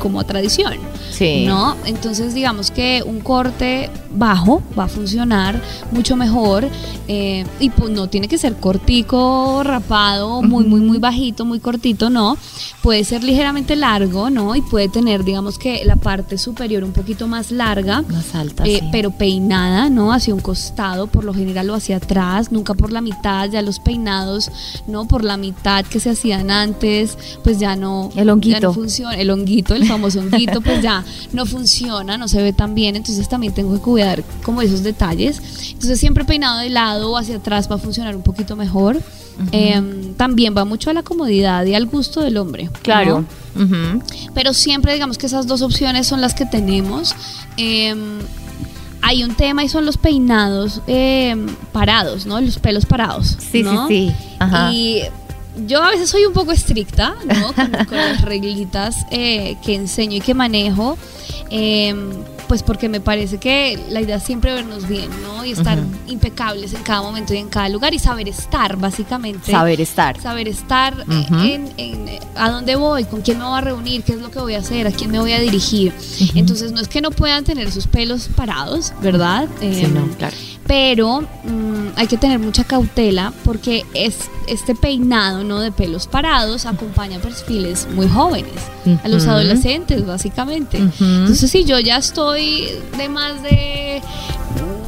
como 0.00 0.20
a 0.20 0.24
tradición. 0.24 0.74
¿No? 1.46 1.76
Entonces 1.84 2.34
digamos 2.34 2.70
que 2.70 3.02
un 3.04 3.20
corte 3.20 3.90
bajo 4.14 4.62
va 4.78 4.84
a 4.84 4.88
funcionar 4.88 5.60
mucho 5.90 6.16
mejor 6.16 6.68
eh, 7.08 7.44
y 7.60 7.70
pues 7.70 7.90
no 7.90 8.08
tiene 8.08 8.28
que 8.28 8.38
ser 8.38 8.56
cortico, 8.56 9.62
rapado, 9.62 10.42
muy, 10.42 10.64
muy, 10.64 10.80
muy 10.80 10.98
bajito, 10.98 11.44
muy 11.44 11.60
cortito, 11.60 12.10
no. 12.10 12.36
Puede 12.82 13.04
ser 13.04 13.24
ligeramente 13.24 13.76
largo, 13.76 14.30
¿no? 14.30 14.54
Y 14.54 14.62
puede 14.62 14.88
tener, 14.88 15.24
digamos 15.24 15.58
que 15.58 15.84
la 15.84 15.96
parte 15.96 16.38
superior 16.38 16.84
un 16.84 16.92
poquito 16.92 17.26
más 17.28 17.50
larga. 17.50 18.02
Más 18.02 18.34
alta, 18.34 18.64
eh, 18.64 18.78
sí. 18.80 18.88
pero 18.92 19.10
peinada, 19.10 19.90
¿no? 19.90 20.12
Hacia 20.12 20.34
un 20.34 20.40
costado, 20.40 21.06
por 21.06 21.24
lo 21.24 21.34
general 21.34 21.70
o 21.70 21.74
hacia 21.74 21.96
atrás, 21.96 22.52
nunca 22.52 22.74
por 22.74 22.92
la 22.92 23.00
mitad, 23.00 23.50
ya 23.50 23.62
los 23.62 23.80
peinados, 23.80 24.50
¿no? 24.86 25.06
Por 25.06 25.24
la 25.24 25.36
mitad 25.36 25.84
que 25.84 26.00
se 26.00 26.10
hacían 26.10 26.50
antes, 26.50 27.18
pues 27.42 27.58
ya 27.58 27.76
no, 27.76 28.10
El 28.16 28.30
honguito. 28.30 28.60
ya 28.60 28.66
no 28.66 28.72
funciona, 28.72 29.14
el 29.14 29.30
honguito, 29.30 29.74
el 29.74 29.86
famoso 29.86 30.20
honguito, 30.20 30.60
pues 30.60 30.82
ya 30.82 31.04
no 31.32 31.46
funciona, 31.46 32.16
no 32.16 32.28
se 32.28 32.42
ve 32.42 32.52
tan 32.52 32.74
bien, 32.74 32.96
entonces 32.96 33.28
también 33.28 33.52
tengo 33.54 33.74
que 33.74 33.80
cuidar 33.80 34.03
como 34.42 34.62
esos 34.62 34.82
detalles. 34.82 35.40
Entonces 35.72 35.98
siempre 35.98 36.24
peinado 36.24 36.60
de 36.60 36.70
lado 36.70 37.12
o 37.12 37.16
hacia 37.16 37.36
atrás 37.36 37.70
va 37.70 37.76
a 37.76 37.78
funcionar 37.78 38.14
un 38.16 38.22
poquito 38.22 38.56
mejor. 38.56 39.00
Em, 39.50 40.14
también 40.14 40.54
va 40.56 40.64
mucho 40.64 40.90
a 40.90 40.92
la 40.92 41.02
comodidad 41.02 41.64
y 41.66 41.74
al 41.74 41.86
gusto 41.86 42.20
del 42.20 42.36
hombre. 42.36 42.70
Claro. 42.82 43.24
¿no? 43.54 43.64
Ujú. 43.64 44.02
Pero 44.32 44.54
siempre 44.54 44.92
digamos 44.92 45.18
que 45.18 45.26
esas 45.26 45.46
dos 45.46 45.60
opciones 45.62 46.06
son 46.06 46.20
las 46.20 46.34
que 46.34 46.46
tenemos. 46.46 47.14
Em, 47.56 48.18
hay 49.02 49.22
un 49.24 49.34
tema 49.34 49.64
y 49.64 49.68
son 49.68 49.84
los 49.84 49.96
peinados 49.98 50.80
em, 50.86 51.46
parados, 51.72 52.26
¿no? 52.26 52.40
Los 52.40 52.58
pelos 52.58 52.86
parados. 52.86 53.36
Sí, 53.50 53.62
¿no? 53.62 53.88
sí, 53.88 54.12
sí. 54.16 54.34
Ajá. 54.38 54.72
Y 54.72 55.02
yo 55.66 55.82
a 55.82 55.90
veces 55.90 56.08
soy 56.10 56.24
un 56.24 56.32
poco 56.32 56.52
estricta, 56.52 57.14
¿no? 57.26 57.52
Con, 57.54 57.70
con 57.86 57.96
las 57.98 58.22
reglitas 58.22 58.96
eh, 59.10 59.56
que 59.64 59.74
enseño 59.74 60.16
y 60.16 60.20
que 60.20 60.34
manejo. 60.34 60.96
em, 61.50 62.10
pues 62.48 62.62
porque 62.62 62.88
me 62.88 63.00
parece 63.00 63.38
que 63.38 63.78
la 63.90 64.00
idea 64.00 64.16
es 64.16 64.22
siempre 64.22 64.52
vernos 64.54 64.86
bien, 64.88 65.08
¿no? 65.22 65.44
Y 65.44 65.52
estar 65.52 65.78
impecables 66.06 66.72
en 66.74 66.82
cada 66.82 67.02
momento 67.02 67.34
y 67.34 67.38
en 67.38 67.48
cada 67.48 67.68
lugar 67.68 67.94
y 67.94 67.98
saber 67.98 68.28
estar, 68.28 68.76
básicamente 68.76 69.50
Saber 69.52 69.80
estar. 69.80 70.20
saber 70.20 70.48
estar 70.48 70.94
eh, 71.10 71.26
en, 71.30 71.72
en, 71.76 72.08
eh, 72.08 72.20
a 72.36 72.50
dónde 72.50 72.76
voy, 72.76 73.04
con 73.04 73.22
quién 73.22 73.38
me 73.38 73.44
voy 73.44 73.58
a 73.58 73.60
reunir, 73.60 74.02
qué 74.02 74.12
es 74.12 74.20
lo 74.20 74.30
que 74.30 74.38
voy 74.38 74.54
a 74.54 74.58
hacer, 74.58 74.86
a 74.86 74.90
quién 74.92 75.10
me 75.10 75.18
voy 75.18 75.32
a 75.32 75.40
dirigir. 75.40 75.92
Entonces 76.34 76.72
no 76.72 76.80
es 76.80 76.88
que 76.88 77.00
no 77.00 77.10
puedan 77.10 77.44
tener 77.44 77.70
sus 77.72 77.86
pelos 77.86 78.28
parados, 78.34 78.92
¿verdad? 79.02 79.48
Sí, 79.60 79.84
Em, 79.84 79.94
no, 79.94 80.06
claro. 80.16 80.36
Pero 80.66 81.20
mm, 81.20 81.88
hay 81.96 82.06
que 82.06 82.16
tener 82.16 82.38
mucha 82.38 82.64
cautela 82.64 83.32
porque 83.44 83.84
es 83.94 84.30
este 84.46 84.74
peinado 84.74 85.44
no 85.44 85.60
de 85.60 85.72
pelos 85.72 86.06
parados 86.06 86.66
acompaña 86.66 87.18
perfiles 87.18 87.86
muy 87.94 88.08
jóvenes, 88.08 88.52
a 89.02 89.08
los 89.08 89.26
adolescentes 89.26 90.04
básicamente. 90.06 90.78
Entonces 90.78 91.50
si 91.50 91.64
yo 91.64 91.78
ya 91.78 91.98
estoy 91.98 92.68
de 92.96 93.08
más 93.08 93.42
de 93.42 94.02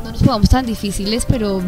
no 0.05 0.11
nos 0.11 0.23
pongamos 0.23 0.49
tan 0.49 0.67
difíciles, 0.67 1.27
pero 1.27 1.63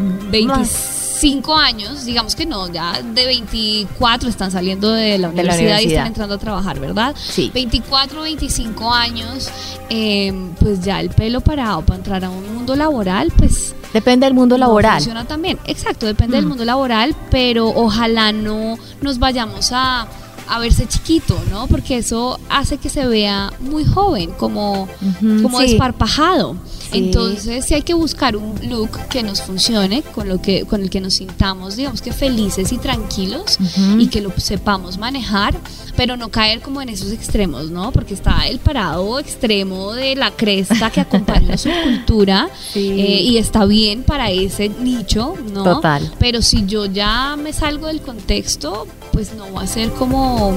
25 1.21 1.55
años, 1.55 2.05
digamos 2.05 2.33
que 2.35 2.45
no, 2.45 2.71
ya 2.71 3.01
de 3.01 3.25
24 3.25 4.29
están 4.29 4.51
saliendo 4.51 4.89
de 4.91 5.17
la 5.17 5.29
De 5.29 5.43
la 5.43 5.53
universidad, 5.53 5.79
y 5.81 5.87
están 5.87 6.07
entrando 6.07 6.35
a 6.35 6.37
trabajar, 6.37 6.79
¿verdad? 6.79 7.13
Sí. 7.17 7.51
24, 7.53 8.21
25 8.21 8.93
años, 8.93 9.49
eh, 9.89 10.33
pues 10.59 10.81
ya 10.81 11.01
el 11.01 11.09
pelo 11.09 11.41
parado 11.41 11.81
para 11.81 11.97
entrar 11.97 12.23
a 12.23 12.29
un 12.29 12.53
mundo 12.55 12.75
laboral, 12.75 13.31
pues 13.37 13.75
Depende 13.93 14.27
del 14.27 14.33
mundo 14.33 14.55
no 14.55 14.59
laboral. 14.67 14.95
funciona 14.99 15.25
también. 15.25 15.59
Exacto, 15.65 16.05
depende 16.05 16.37
del 16.37 16.45
Mm. 16.45 16.49
mundo 16.49 16.63
laboral, 16.65 17.15
pero 17.29 17.67
ojalá 17.67 18.31
no 18.31 18.77
nos 19.01 19.19
vayamos 19.19 19.71
a, 19.73 20.07
a 20.47 20.59
verse 20.59 20.87
chiquito, 20.87 21.37
¿no? 21.51 21.67
Porque 21.67 21.97
eso 21.97 22.39
hace 22.49 22.77
que 22.77 22.87
se 22.89 23.05
vea 23.07 23.51
muy 23.59 23.83
joven, 23.85 24.31
como, 24.37 24.83
Ujú, 24.83 25.41
como 25.43 25.59
sí. 25.59 25.67
desparpajado. 25.71 26.55
Sí. 26.91 26.97
Entonces, 26.97 27.65
sí 27.65 27.73
hay 27.75 27.81
que 27.83 27.93
buscar 27.93 28.35
un 28.35 28.55
look 28.69 28.91
que 29.09 29.21
nos 29.23 29.41
funcione, 29.41 30.01
con 30.01 30.27
lo 30.27 30.41
que 30.41 30.65
con 30.65 30.81
el 30.81 30.89
que 30.89 30.99
nos 31.01 31.15
sintamos, 31.15 31.75
digamos 31.75 32.01
que 32.01 32.11
felices 32.11 32.71
y 32.71 32.77
tranquilos 32.77 33.57
y 33.97 34.07
que 34.07 34.21
lo 34.21 34.31
sepamos 34.37 34.97
manejar, 34.97 35.55
pero 35.95 36.17
no 36.17 36.29
caer 36.29 36.61
como 36.61 36.81
en 36.81 36.89
esos 36.89 37.11
extremos, 37.11 37.69
¿no? 37.71 37.91
Porque 37.91 38.13
está 38.13 38.47
el 38.47 38.59
parado 38.59 39.19
extremo 39.19 39.93
de 39.93 40.15
la 40.15 40.31
cresta 40.31 40.89
que 40.89 41.01
acompaña 41.01 41.49
la 41.49 41.57
subcultura 41.59 42.49
Sí. 42.73 42.89
eh, 42.99 43.21
y 43.21 43.37
está 43.37 43.65
bien 43.65 44.03
para 44.03 44.31
ese 44.31 44.69
nicho, 44.69 45.35
¿no? 45.53 45.63
Total. 45.63 46.11
Pero 46.19 46.41
si 46.41 46.65
yo 46.65 46.85
ya 46.85 47.35
me 47.35 47.53
salgo 47.53 47.87
del 47.87 48.01
contexto, 48.01 48.87
pues 49.11 49.33
no 49.35 49.51
va 49.53 49.61
a 49.63 49.67
ser 49.67 49.89
como 49.91 50.53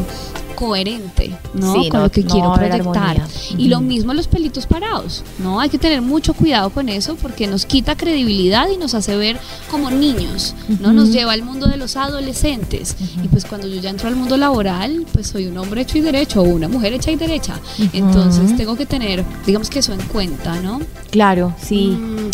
coherente, 0.55 1.31
¿no? 1.55 1.75
Sí, 1.75 1.89
con 1.89 2.01
no- 2.01 2.07
lo 2.07 2.11
que 2.13 2.23
no 2.23 2.31
quiero 2.31 2.53
proyectar. 2.55 3.17
Y 3.59 3.69
lo 3.69 3.81
mismo 3.81 4.15
los 4.15 4.27
pelitos 4.29 4.67
parados, 4.67 5.23
¿no? 5.39 5.61
Hay 5.61 5.69
que 5.69 5.79
tener 5.79 6.03
mucho 6.03 6.35
cuidado 6.35 6.71
con 6.71 6.89
eso 6.89 7.17
porque 7.21 7.47
nos 7.47 7.67
quita 7.67 7.97
credibilidad 7.97 8.69
y 8.73 8.77
nos 8.77 8.95
hace 8.95 9.17
ver 9.17 9.39
como 9.71 9.91
niños, 9.91 10.55
¿no? 10.81 10.93
Nos 10.93 11.11
lleva 11.13 11.33
al 11.33 11.43
mundo 11.43 11.67
de 11.67 11.77
los 11.77 11.97
adolescentes. 11.97 12.97
Y 13.23 13.29
pues 13.29 13.45
cuando 13.45 13.67
yo 13.67 13.81
ya 13.81 13.91
entro 13.91 14.09
al 14.09 14.17
mundo 14.17 14.37
laboral, 14.37 15.07
pues 15.13 15.29
soy 15.29 15.47
un 15.47 15.59
hombre 15.59 15.83
hecho 15.83 15.99
y 15.99 16.01
derecho 16.01 16.41
o 16.41 16.45
una 16.45 16.69
mujer 16.69 16.93
hecha 16.93 17.11
y 17.11 17.17
derecha. 17.17 17.59
Entonces 17.93 18.57
tengo 18.57 18.77
que 18.77 18.87
tener, 18.87 19.25
digamos 19.47 19.69
que 19.71 19.81
eso 19.81 19.93
en 19.93 20.01
cuenta, 20.03 20.61
¿no? 20.61 20.81
Claro, 21.11 21.55
sí. 21.63 21.89
Mm, 21.99 22.31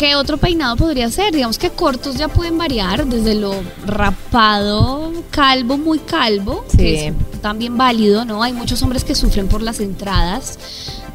¿Qué 0.00 0.14
otro 0.16 0.38
peinado 0.38 0.76
podría 0.76 1.10
ser? 1.10 1.34
Digamos 1.34 1.58
que 1.58 1.68
cortos 1.68 2.16
ya 2.16 2.28
pueden 2.28 2.56
variar 2.56 3.04
desde 3.06 3.34
lo 3.34 3.52
rapado, 3.86 5.12
calvo, 5.30 5.76
muy 5.76 5.98
calvo, 5.98 6.64
Sí. 6.70 6.76
que 6.78 7.08
es 7.08 7.14
también 7.42 7.76
válido, 7.76 8.24
¿no? 8.24 8.42
Hay 8.42 8.54
muchos 8.54 8.82
hombres 8.82 9.04
que 9.04 9.14
sufren 9.14 9.46
por 9.46 9.60
las 9.60 9.78
entradas. 9.78 10.58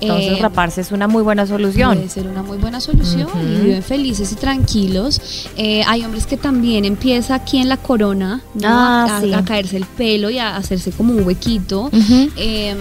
Entonces 0.02 0.38
Eh, 0.38 0.40
raparse 0.40 0.82
es 0.82 0.92
una 0.92 1.08
muy 1.08 1.24
buena 1.24 1.48
solución. 1.48 1.96
Puede 1.98 2.10
ser 2.10 2.28
una 2.28 2.44
muy 2.44 2.58
buena 2.60 2.80
solución 2.80 3.28
y 3.42 3.62
viven 3.64 3.82
felices 3.82 4.32
y 4.32 4.36
tranquilos. 4.36 5.48
Eh, 5.58 5.82
hay 5.88 6.04
hombres 6.06 6.28
que 6.28 6.38
también 6.38 6.86
empieza 6.86 7.34
aquí 7.34 7.58
en 7.58 7.70
la 7.70 7.78
corona 7.78 8.42
¿no? 8.54 8.68
Ah, 8.68 9.18
a, 9.18 9.22
sí. 9.22 9.34
a 9.34 9.44
caerse 9.44 9.78
el 9.78 9.86
pelo 9.86 10.30
y 10.30 10.38
a 10.38 10.58
hacerse 10.58 10.92
como 10.92 11.12
un 11.14 11.26
huequito. 11.26 11.90
Eh, 12.38 12.76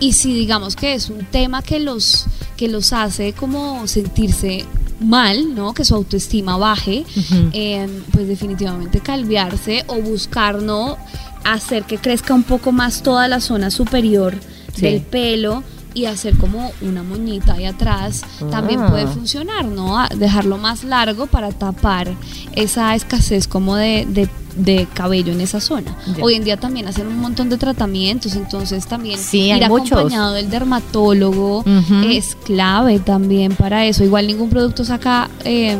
y 0.00 0.12
si 0.14 0.32
digamos 0.32 0.74
que 0.74 0.94
es 0.94 1.10
un 1.10 1.26
tema 1.26 1.60
que 1.60 1.80
los, 1.80 2.24
que 2.56 2.68
los 2.68 2.94
hace 2.94 3.34
como 3.34 3.86
sentirse 3.86 4.64
mal, 5.00 5.54
¿no? 5.54 5.74
Que 5.74 5.84
su 5.84 5.94
autoestima 5.94 6.56
baje, 6.56 7.04
eh, 7.52 7.86
pues 8.12 8.28
definitivamente 8.28 9.00
calviarse 9.00 9.84
o 9.88 9.96
buscar, 10.00 10.62
¿no? 10.62 10.96
Hacer 11.44 11.84
que 11.84 11.98
crezca 11.98 12.32
un 12.34 12.42
poco 12.44 12.72
más 12.72 13.02
toda 13.02 13.28
la 13.28 13.40
zona 13.40 13.70
superior 13.70 14.34
Sí. 14.74 14.82
del 14.82 15.02
pelo 15.02 15.62
y 15.92 16.06
hacer 16.06 16.36
como 16.36 16.72
una 16.80 17.02
moñita 17.04 17.52
ahí 17.52 17.64
atrás 17.66 18.22
también 18.50 18.80
Ah. 18.80 18.88
puede 18.90 19.06
funcionar, 19.06 19.64
¿no? 19.64 19.96
Dejarlo 20.16 20.58
más 20.58 20.82
largo 20.82 21.26
para 21.26 21.50
tapar 21.52 22.12
esa 22.56 22.94
escasez 22.96 23.46
como 23.46 23.76
de, 23.76 24.04
de- 24.08 24.28
de 24.56 24.86
cabello 24.94 25.32
en 25.32 25.40
esa 25.40 25.60
zona. 25.60 25.96
Hoy 26.20 26.34
en 26.34 26.44
día 26.44 26.56
también 26.56 26.86
hacen 26.88 27.06
un 27.06 27.18
montón 27.18 27.48
de 27.50 27.56
tratamientos, 27.56 28.34
entonces 28.36 28.86
también 28.86 29.18
Sí, 29.18 29.50
ir 29.52 29.68
muchos. 29.68 29.92
acompañado 29.98 30.32
del 30.34 30.50
dermatólogo 30.50 31.64
es 32.08 32.36
clave 32.44 32.98
también 33.00 33.54
para 33.56 33.84
eso. 33.86 34.04
Igual 34.04 34.26
ningún 34.26 34.50
producto 34.50 34.84
saca... 34.84 35.28
eh, 35.44 35.76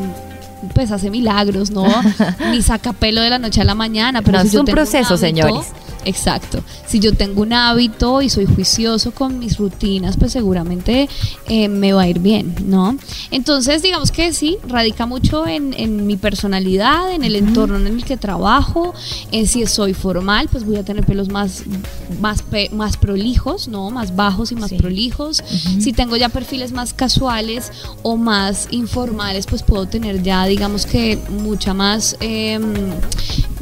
pues 0.75 0.91
hace 0.91 1.11
milagros, 1.11 1.71
¿no? 1.71 1.85
Ni 2.51 2.63
saca 2.63 2.95
pelo 2.95 3.21
de 3.21 3.29
la 3.29 3.39
noche 3.39 3.61
a 3.61 3.65
la 3.65 3.75
mañana. 3.75 4.23
Pero 4.23 4.39
No, 4.39 4.43
si 4.45 4.49
es 4.49 4.55
un 4.55 4.65
proceso, 4.65 5.15
hábito- 5.15 5.19
señores. 5.19 5.67
Exacto. 6.05 6.63
Si 6.87 6.99
yo 7.01 7.15
tengo 7.15 7.43
un 7.43 7.53
hábito 7.53 8.23
y 8.23 8.29
soy 8.29 8.47
juicioso 8.47 9.13
con 9.13 9.39
mis 9.39 9.57
rutinas, 9.59 10.17
pues 10.17 10.33
seguramente 10.33 11.09
eh, 11.49 11.69
me 11.69 11.93
va 11.93 12.03
a 12.03 12.09
ir 12.09 12.19
bien, 12.19 12.55
¿no? 12.67 12.97
Entonces, 13.31 13.83
digamos 13.83 14.11
que 14.13 14.33
sí, 14.33 14.59
radica 14.69 15.07
mucho 15.07 15.47
en, 15.47 15.75
en 15.77 16.07
mi 16.07 16.17
personalidad, 16.17 17.13
en 17.13 17.25
el 17.25 17.37
entorno 17.37 17.77
en 17.77 17.87
el 17.87 18.05
que 18.05 18.17
trabajo, 18.17 18.95
en 19.33 19.47
si 19.47 19.65
soy 19.67 19.95
formal, 19.95 20.49
pues 20.51 20.65
voy 20.65 20.77
a 20.77 20.85
tener 20.85 21.05
pelos 21.07 21.29
más, 21.29 21.63
más, 22.21 22.43
pe- 22.43 22.71
más 22.71 22.97
prolijos, 22.97 23.69
¿no? 23.69 23.91
Más 23.91 24.15
bajos 24.15 24.53
y 24.53 24.57
más 24.57 24.71
Sí. 24.71 24.77
prolijos. 24.77 25.43
Si 25.81 25.93
tengo 25.93 26.17
ya 26.17 26.29
perfiles 26.29 26.73
más 26.73 26.93
casuales 26.95 27.71
o 28.03 28.17
más 28.17 28.69
informales, 28.71 29.47
pues 29.47 29.63
puedo 29.63 29.87
tener 29.87 30.23
ya, 30.23 30.45
digamos 30.47 30.87
que, 30.87 31.19
mucha 31.43 31.75
más, 31.75 32.17
em, 32.21 32.63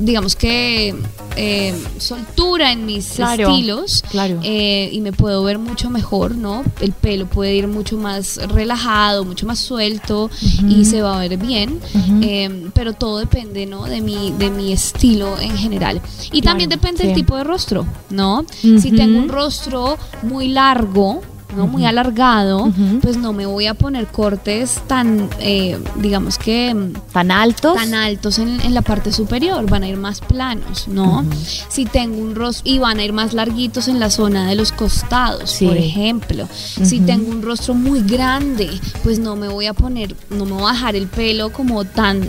digamos 0.05 0.37
que 0.37 0.95
eh, 1.37 1.75
soltura 1.99 2.73
en 2.73 2.85
mis 2.87 3.07
Claro, 3.13 3.49
estilos 3.51 4.03
claro. 4.11 4.41
eh, 4.43 4.91
y 4.93 5.01
me 5.01 5.13
puedo 5.13 5.43
ver 5.45 5.59
mucho 5.59 5.91
mejor, 5.91 6.35
¿no? 6.35 6.65
El 6.81 6.93
pelo 6.93 7.27
puede 7.27 7.55
ir 7.55 7.69
mucho 7.69 7.97
más 7.97 8.37
relajado, 8.49 9.25
mucho 9.25 9.47
más 9.47 9.59
suelto 9.59 10.31
y 10.69 10.85
se 10.85 11.03
va 11.03 11.17
a 11.17 11.21
ver 11.21 11.37
bien, 11.37 11.81
eh, 12.23 12.69
pero 12.75 12.93
todo 12.95 13.19
depende, 13.19 13.65
¿no? 13.67 13.85
De 13.85 14.01
mi, 14.01 14.33
de 14.39 14.51
mi 14.51 14.73
estilo 14.73 15.39
en 15.39 15.57
general. 15.57 16.01
Y 16.33 16.43
también 16.43 16.69
depende 16.69 17.05
del 17.05 17.15
sí. 17.15 17.21
tipo 17.23 17.37
de 17.37 17.45
rostro, 17.45 17.87
¿no? 18.11 18.45
Si 18.61 18.91
tengo 18.93 19.19
un 19.19 19.29
rostro 19.29 19.97
muy 20.23 20.49
largo, 20.49 21.23
Muy 21.57 21.85
alargado, 21.87 22.73
pues 23.03 23.17
no 23.17 23.33
me 23.33 23.47
voy 23.47 23.67
a 23.67 23.75
poner 23.75 24.07
cortes 24.07 24.81
tan, 24.87 25.29
eh, 25.39 25.79
digamos 26.01 26.39
que 26.39 26.75
mm, 26.75 26.93
Tan 27.13 27.31
altos. 27.31 27.75
tan 27.75 27.95
altos 27.95 28.39
en, 28.39 28.61
en 28.63 28.75
la 28.75 28.83
parte 28.83 29.13
superior, 29.13 29.69
van 29.69 29.83
a 29.83 29.89
ir 29.89 29.97
más 29.97 30.21
planos, 30.21 30.89
¿no? 30.89 31.25
Si 31.69 31.85
tengo 31.85 32.17
un 32.21 32.35
rostro 32.35 32.71
y 32.73 32.79
van 32.79 32.99
a 32.99 33.05
ir 33.05 33.13
más 33.13 33.35
larguitos 33.35 33.89
en 33.89 34.01
la 34.01 34.11
zona 34.11 34.47
de 34.49 34.55
los 34.55 34.73
costados, 34.73 35.51
Sí. 35.51 35.67
por 35.67 35.77
ejemplo. 35.77 36.49
Si 36.53 37.01
tengo 37.01 37.31
un 37.31 37.43
rostro 37.43 37.75
muy 37.75 38.01
grande, 38.03 38.71
pues 39.03 39.19
no 39.19 39.37
me 39.37 39.49
voy 39.49 39.67
a 39.67 39.75
poner, 39.75 40.15
no 40.31 40.45
me 40.47 40.53
voy 40.53 40.65
a 40.71 40.73
dejar 40.73 40.97
el 40.97 41.07
pelo 41.07 41.53
como 41.53 41.85
tan 41.85 42.29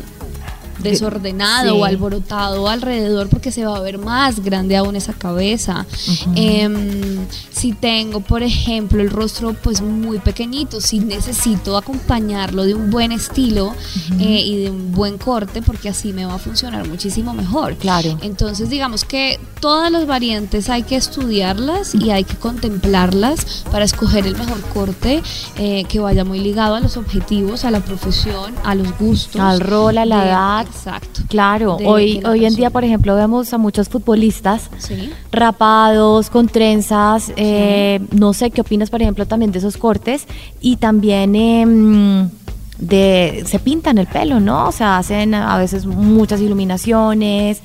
desordenado 0.79 1.73
Sí. 1.73 1.79
o 1.79 1.85
alborotado 1.85 2.67
alrededor 2.67 3.29
porque 3.29 3.51
se 3.51 3.65
va 3.65 3.77
a 3.77 3.79
ver 3.79 3.97
más 3.97 4.39
grande 4.41 4.75
aún 4.77 4.95
esa 4.95 5.13
cabeza. 5.13 5.85
Em, 6.35 7.25
si 7.51 7.73
tengo, 7.73 8.19
por 8.21 8.43
ejemplo, 8.43 9.01
el 9.01 9.09
rostro 9.09 9.53
pues 9.53 9.81
muy 9.81 10.19
pequeñito, 10.19 10.81
si 10.81 10.99
necesito 10.99 11.77
acompañarlo 11.77 12.63
de 12.63 12.73
un 12.73 12.89
buen 12.89 13.11
estilo 13.11 13.73
eh, 14.19 14.41
y 14.45 14.63
de 14.63 14.69
un 14.69 14.91
buen 14.91 15.17
corte 15.17 15.61
porque 15.61 15.89
así 15.89 16.13
me 16.13 16.25
va 16.25 16.35
a 16.35 16.39
funcionar 16.39 16.87
muchísimo 16.87 17.33
mejor. 17.33 17.75
Claro. 17.77 18.17
Entonces 18.21 18.69
digamos 18.69 19.05
que 19.05 19.39
todas 19.59 19.91
las 19.91 20.05
variantes 20.07 20.69
hay 20.69 20.83
que 20.83 20.95
estudiarlas 20.95 21.95
y 21.95 22.11
hay 22.11 22.23
que 22.23 22.35
contemplarlas 22.35 23.63
para 23.71 23.85
escoger 23.85 24.25
el 24.27 24.35
mejor 24.37 24.61
corte 24.73 25.21
eh, 25.57 25.85
que 25.87 25.99
vaya 25.99 26.23
muy 26.25 26.39
ligado 26.39 26.75
a 26.75 26.79
los 26.79 26.97
objetivos, 26.97 27.65
a 27.65 27.71
la 27.71 27.79
profesión, 27.79 28.53
a 28.63 28.75
los 28.75 28.97
gustos. 28.97 29.39
Al 29.41 29.59
rol, 29.59 29.97
a 29.97 30.05
la 30.05 30.25
edad. 30.25 30.62
Exacto. 30.63 31.21
Claro, 31.29 31.77
de- 31.77 31.85
hoy, 31.87 32.19
de 32.19 32.27
hoy 32.29 32.45
en 32.45 32.55
día, 32.55 32.69
por 32.69 32.83
ejemplo, 32.83 33.15
vemos 33.15 33.53
a 33.53 33.57
muchos 33.57 33.89
futbolistas 33.89 34.69
Sí. 34.77 35.11
rapados, 35.31 36.29
con 36.29 36.47
trenzas. 36.47 37.31
eh, 37.35 37.99
no 38.11 38.33
sé 38.33 38.49
qué 38.51 38.61
opinas, 38.61 38.89
por 38.89 39.01
ejemplo, 39.01 39.25
también 39.25 39.51
de 39.51 39.59
esos 39.59 39.77
cortes 39.77 40.25
y 40.61 40.77
también 40.77 41.35
em, 41.35 42.29
de 42.79 43.43
se 43.45 43.59
pintan 43.59 43.97
el 43.97 44.07
pelo, 44.07 44.39
¿no? 44.39 44.67
O 44.67 44.71
sea, 44.71 44.97
hacen 44.97 45.33
a 45.33 45.57
veces 45.57 45.85
muchas 45.85 46.41
iluminaciones. 46.41 47.61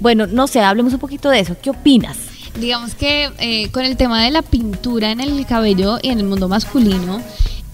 Bueno, 0.00 0.26
no 0.26 0.46
sé, 0.46 0.60
hablemos 0.60 0.92
un 0.92 0.98
poquito 0.98 1.28
de 1.30 1.40
eso. 1.40 1.56
¿Qué 1.62 1.70
opinas? 1.70 2.16
Digamos 2.60 2.94
que 2.94 3.30
eh, 3.38 3.70
con 3.70 3.84
el 3.84 3.96
tema 3.96 4.22
de 4.22 4.30
la 4.30 4.42
pintura 4.42 5.10
en 5.10 5.20
el 5.20 5.44
cabello 5.46 5.98
y 6.02 6.08
en 6.08 6.18
el 6.20 6.26
mundo 6.26 6.48
masculino, 6.48 7.20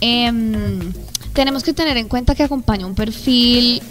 em, 0.01 0.93
tenemos 1.33 1.63
que 1.63 1.73
tener 1.73 1.97
en 1.97 2.09
cuenta 2.09 2.35
que 2.35 2.43
acompaña 2.45 2.87
un 2.87 2.95
perfil 2.95 3.83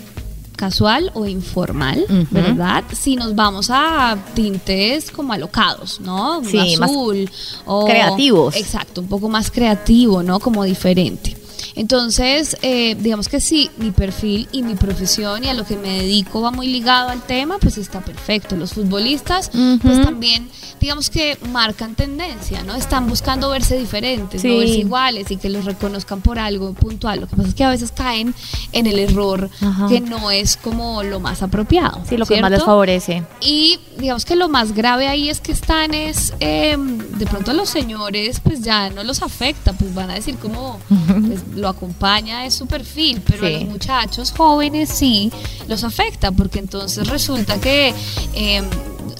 casual 0.58 1.12
o 1.14 1.26
informal. 1.26 2.06
¿verdad? 2.30 2.84
Si 2.92 3.16
nos 3.16 3.34
vamos 3.34 3.70
a 3.72 4.18
tintes 4.34 5.12
como 5.12 5.32
alocados, 5.32 6.02
¿no? 6.02 6.44
Sí, 6.44 6.58
más 6.78 6.90
azul 6.90 7.30
o 7.66 7.86
creativos. 7.86 8.58
Exacto, 8.58 9.00
un 9.00 9.08
poco 9.08 9.30
más 9.30 9.50
creativo, 9.50 10.24
¿no? 10.24 10.42
Como 10.42 10.66
diferente. 10.66 11.38
Entonces, 11.78 12.58
eh, 12.64 12.96
digamos 13.00 13.30
que 13.30 13.40
sí, 13.40 13.70
mi 13.78 13.92
perfil 13.92 14.48
y 14.52 14.64
mi 14.64 14.74
profesión 14.74 15.44
y 15.44 15.48
a 15.48 15.54
lo 15.54 15.64
que 15.64 15.78
me 15.78 16.00
dedico 16.00 16.42
va 16.42 16.50
muy 16.50 16.66
ligado 16.66 17.10
al 17.10 17.22
tema, 17.22 17.60
pues 17.60 17.78
está 17.78 18.02
perfecto. 18.02 18.56
Los 18.56 18.74
futbolistas, 18.74 19.52
pues 19.82 20.04
también, 20.04 20.50
digamos 20.82 21.12
que 21.12 21.38
marcan 21.52 21.94
tendencia, 21.94 22.64
¿no? 22.64 22.74
Están 22.74 23.08
buscando 23.08 23.50
verse 23.52 23.78
diferentes, 23.78 24.44
no 24.44 24.58
verse 24.58 24.80
iguales 24.80 25.30
y 25.30 25.38
que 25.38 25.50
los 25.50 25.66
reconozcan 25.66 26.22
por 26.22 26.40
algo 26.40 26.74
puntual. 26.74 27.22
Lo 27.22 27.28
que 27.28 27.36
pasa 27.36 27.50
es 27.50 27.56
que 27.56 27.64
a 27.64 27.70
veces 27.70 27.92
caen 27.92 28.34
en 28.72 28.88
el 28.88 28.98
error 28.98 29.48
Ajá. 29.62 29.88
que 29.88 30.02
no 30.02 30.32
es 30.32 30.58
como 30.58 31.04
lo 31.04 31.20
más 31.20 31.44
apropiado. 31.44 32.02
Sí, 32.10 32.18
lo 32.18 32.26
que 32.26 32.42
más 32.42 32.50
les 32.50 32.64
favorece. 32.64 33.24
Y 33.40 33.80
digamos 34.00 34.26
que 34.26 34.36
lo 34.36 34.50
más 34.50 34.74
grave 34.74 35.08
ahí 35.08 35.30
es 35.30 35.42
que 35.42 35.52
están 35.52 35.94
es, 35.94 36.34
eh, 36.40 36.76
de 36.78 37.26
pronto 37.28 37.52
a 37.52 37.54
los 37.54 37.70
señores 37.70 38.40
pues 38.40 38.62
ya 38.62 38.90
no 38.90 39.04
los 39.04 39.22
afecta, 39.22 39.74
pues 39.74 39.94
van 39.94 40.10
a 40.10 40.16
decir 40.16 40.38
como 40.38 40.80
pues, 40.90 41.44
lo 41.56 41.67
acompaña 41.68 42.46
es 42.46 42.54
su 42.54 42.68
perfil, 42.68 43.22
pero 43.26 43.48
a 43.48 43.50
los 43.50 43.66
muchachos 43.66 44.32
jóvenes 44.32 44.90
sí 44.90 45.32
los 45.68 45.84
afecta, 45.84 46.32
porque 46.32 46.60
entonces 46.60 47.08
resulta 47.08 47.60
que 47.60 47.94
eh, 48.34 48.62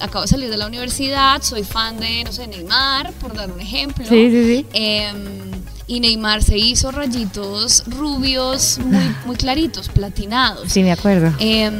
acabo 0.00 0.22
de 0.22 0.28
salir 0.28 0.50
de 0.50 0.56
la 0.56 0.66
universidad, 0.66 1.42
soy 1.42 1.64
fan 1.64 1.98
de, 1.98 2.24
no 2.24 2.32
sé, 2.32 2.46
Neymar, 2.46 3.12
por 3.14 3.34
dar 3.34 3.50
un 3.50 3.60
ejemplo. 3.60 4.04
Sí, 4.06 4.30
sí, 4.30 4.44
sí. 4.44 4.66
Eh, 4.72 5.12
y 5.88 6.00
Neymar 6.00 6.42
se 6.42 6.58
hizo 6.58 6.90
rayitos 6.90 7.84
rubios 7.86 8.78
muy, 8.78 9.14
muy 9.24 9.36
claritos, 9.36 9.88
platinados. 9.88 10.70
Sí, 10.70 10.82
me 10.82 10.92
acuerdo. 10.92 11.32
Em, 11.38 11.74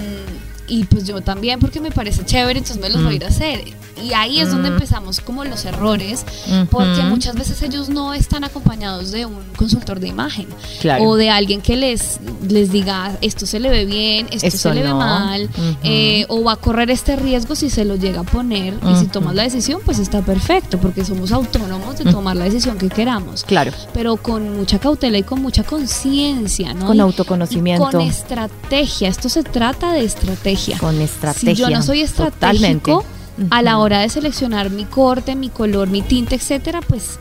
y 0.68 0.84
pues 0.84 1.04
yo 1.06 1.20
también 1.20 1.58
porque 1.60 1.80
me 1.80 1.90
parece 1.90 2.24
chévere, 2.24 2.58
entonces 2.58 2.80
me 2.82 2.88
los 2.90 3.02
voy 3.02 3.14
a 3.14 3.16
ir 3.16 3.24
a 3.24 3.28
hacer. 3.28 3.64
Y 4.04 4.12
ahí 4.14 4.38
es 4.38 4.50
donde 4.52 4.68
empezamos 4.68 5.18
como 5.18 5.44
los 5.44 5.64
errores, 5.64 6.24
porque 6.70 7.02
muchas 7.02 7.34
veces 7.34 7.60
ellos 7.62 7.88
no 7.88 8.14
están 8.14 8.44
acompañados 8.44 9.10
de 9.10 9.26
un 9.26 9.38
consultor 9.56 9.98
de 9.98 10.06
imagen 10.06 10.46
Claro. 10.80 11.02
o 11.04 11.16
de 11.16 11.30
alguien 11.30 11.60
que 11.60 11.76
les, 11.76 12.20
les 12.48 12.70
diga 12.70 13.16
esto 13.22 13.44
se 13.44 13.58
le 13.58 13.70
ve 13.70 13.86
bien, 13.86 14.26
esto, 14.30 14.46
Esto 14.46 14.58
se 14.68 14.74
le 14.74 14.82
ve 14.84 14.94
mal, 14.94 15.48
eh, 15.82 16.26
o 16.28 16.44
va 16.44 16.52
a 16.52 16.56
correr 16.56 16.90
este 16.92 17.16
riesgo 17.16 17.56
si 17.56 17.70
se 17.70 17.84
lo 17.84 17.96
llega 17.96 18.20
a 18.20 18.24
poner 18.24 18.74
y 18.88 18.96
si 19.00 19.06
tomas 19.06 19.34
la 19.34 19.42
decisión 19.42 19.80
pues 19.84 19.98
está 19.98 20.22
perfecto 20.22 20.78
porque 20.78 21.04
somos 21.04 21.32
autónomos 21.32 21.98
de 21.98 22.04
tomar 22.12 22.36
la 22.36 22.44
decisión 22.44 22.78
que 22.78 22.88
queramos 22.90 23.42
Claro. 23.42 23.72
pero 23.94 24.16
con 24.16 24.56
mucha 24.56 24.78
cautela 24.78 25.18
y 25.18 25.22
con 25.24 25.42
mucha 25.42 25.64
conciencia, 25.64 26.72
¿no? 26.74 26.86
Con 26.86 26.96
Y- 26.96 27.00
autoconocimiento. 27.00 27.88
y 27.88 27.92
con 27.92 28.00
estrategia. 28.02 29.08
Esto 29.08 29.28
se 29.28 29.42
trata 29.42 29.92
de 29.92 30.04
estrategia. 30.04 30.57
Con 30.78 31.00
estrategia. 31.00 31.54
Si 31.54 31.60
yo 31.60 31.70
no 31.70 31.82
soy 31.82 32.02
estratégico 32.02 33.04
a 33.50 33.62
la 33.62 33.78
hora 33.78 34.00
de 34.00 34.08
seleccionar 34.08 34.70
mi 34.70 34.84
corte, 34.84 35.36
mi 35.36 35.48
color, 35.48 35.88
mi 35.88 36.02
tinte, 36.02 36.34
etcétera, 36.34 36.80
pues 36.80 37.18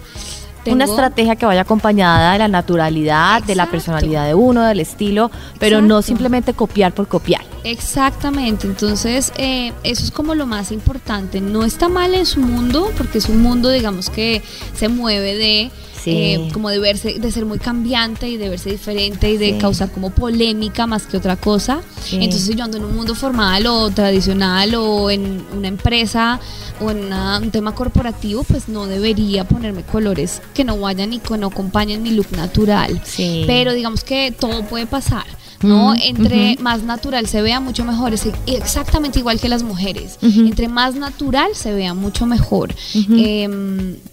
tengo 0.67 0.76
Una 0.76 0.86
estrategia 0.86 1.38
que 1.38 1.45
vaya 1.45 1.62
acompañada 1.62 2.34
de 2.34 2.39
la 2.39 2.47
naturalidad, 2.50 3.41
de 3.41 3.56
la 3.56 3.67
personalidad 3.67 4.28
de 4.28 4.34
uno, 4.34 4.63
del 4.63 4.82
estilo, 4.82 5.32
pero 5.60 5.82
no 5.82 6.02
simplemente 6.02 6.54
copiar 6.54 6.93
por 6.93 7.08
copiar. 7.08 7.41
Exactamente, 7.63 8.67
entonces 8.67 9.32
eh, 9.38 9.71
eso 9.84 10.04
es 10.04 10.12
como 10.12 10.36
lo 10.36 10.45
más 10.45 10.73
importante. 10.73 11.39
No 11.39 11.63
está 11.63 11.88
mal 11.88 12.13
en 12.13 12.26
su 12.26 12.41
mundo, 12.41 12.91
porque 12.97 13.19
es 13.19 13.30
un 13.30 13.41
mundo, 13.41 13.69
digamos, 13.69 14.10
que 14.10 14.41
se 14.76 14.89
mueve 14.89 15.36
de 15.36 15.71
Sí. 16.03 16.12
eh, 16.12 16.49
como 16.53 16.69
de 16.69 16.79
verse, 16.79 17.19
de 17.19 17.31
ser 17.31 17.45
muy 17.45 17.60
cambiante 17.60 18.29
y 18.29 18.38
de 18.38 18.49
verse 18.49 18.69
diferente 18.69 19.29
y 19.31 19.38
de 19.38 19.53
Sí. 19.53 19.57
causar 19.57 19.91
como 19.91 20.10
polémica 20.12 20.88
más 20.88 21.07
que 21.07 21.17
otra 21.17 21.36
cosa. 21.36 21.81
Sí. 22.03 22.17
Entonces 22.21 22.55
yo 22.55 22.63
ando 22.63 22.77
en 22.77 22.86
un 22.86 22.95
mundo 22.95 23.15
formal 23.15 23.65
o 23.67 23.89
tradicional 23.89 24.75
o 24.75 25.10
en 25.10 25.43
una 25.55 25.67
empresa 25.67 26.39
o 26.79 26.91
en 26.91 27.05
una- 27.05 27.39
un 27.39 27.51
tema 27.51 27.73
corporativo, 27.75 28.43
pues 28.43 28.69
no 28.69 28.86
debería 28.86 29.47
ponerme 29.47 29.83
colores 29.83 30.41
que 30.53 30.63
no 30.63 30.77
vayan 30.79 31.13
y 31.13 31.19
que 31.19 31.38
no 31.38 31.47
acompañen 31.47 32.03
mi 32.03 32.12
look 32.12 32.31
natural. 32.31 33.01
Pero 33.47 33.73
digamos 33.73 34.03
que 34.03 34.31
todo 34.31 34.63
puede 34.63 34.86
pasar. 34.86 35.25
¿No? 35.62 35.93
Entre 35.96 36.58
más 36.60 36.84
natural 36.84 37.28
se 37.28 37.41
vea, 37.41 37.60
mucho 37.60 37.84
mejor. 37.86 38.13
Es 38.13 38.28
exactamente 38.46 39.20
igual 39.20 39.39
que 39.39 39.50
las 39.50 39.63
mujeres. 39.63 40.17
Entre 40.22 40.67
más 40.67 40.96
natural 40.96 41.52
se 41.54 41.74
vea, 41.74 41.93
mucho 41.93 42.26
mejor. 42.26 42.74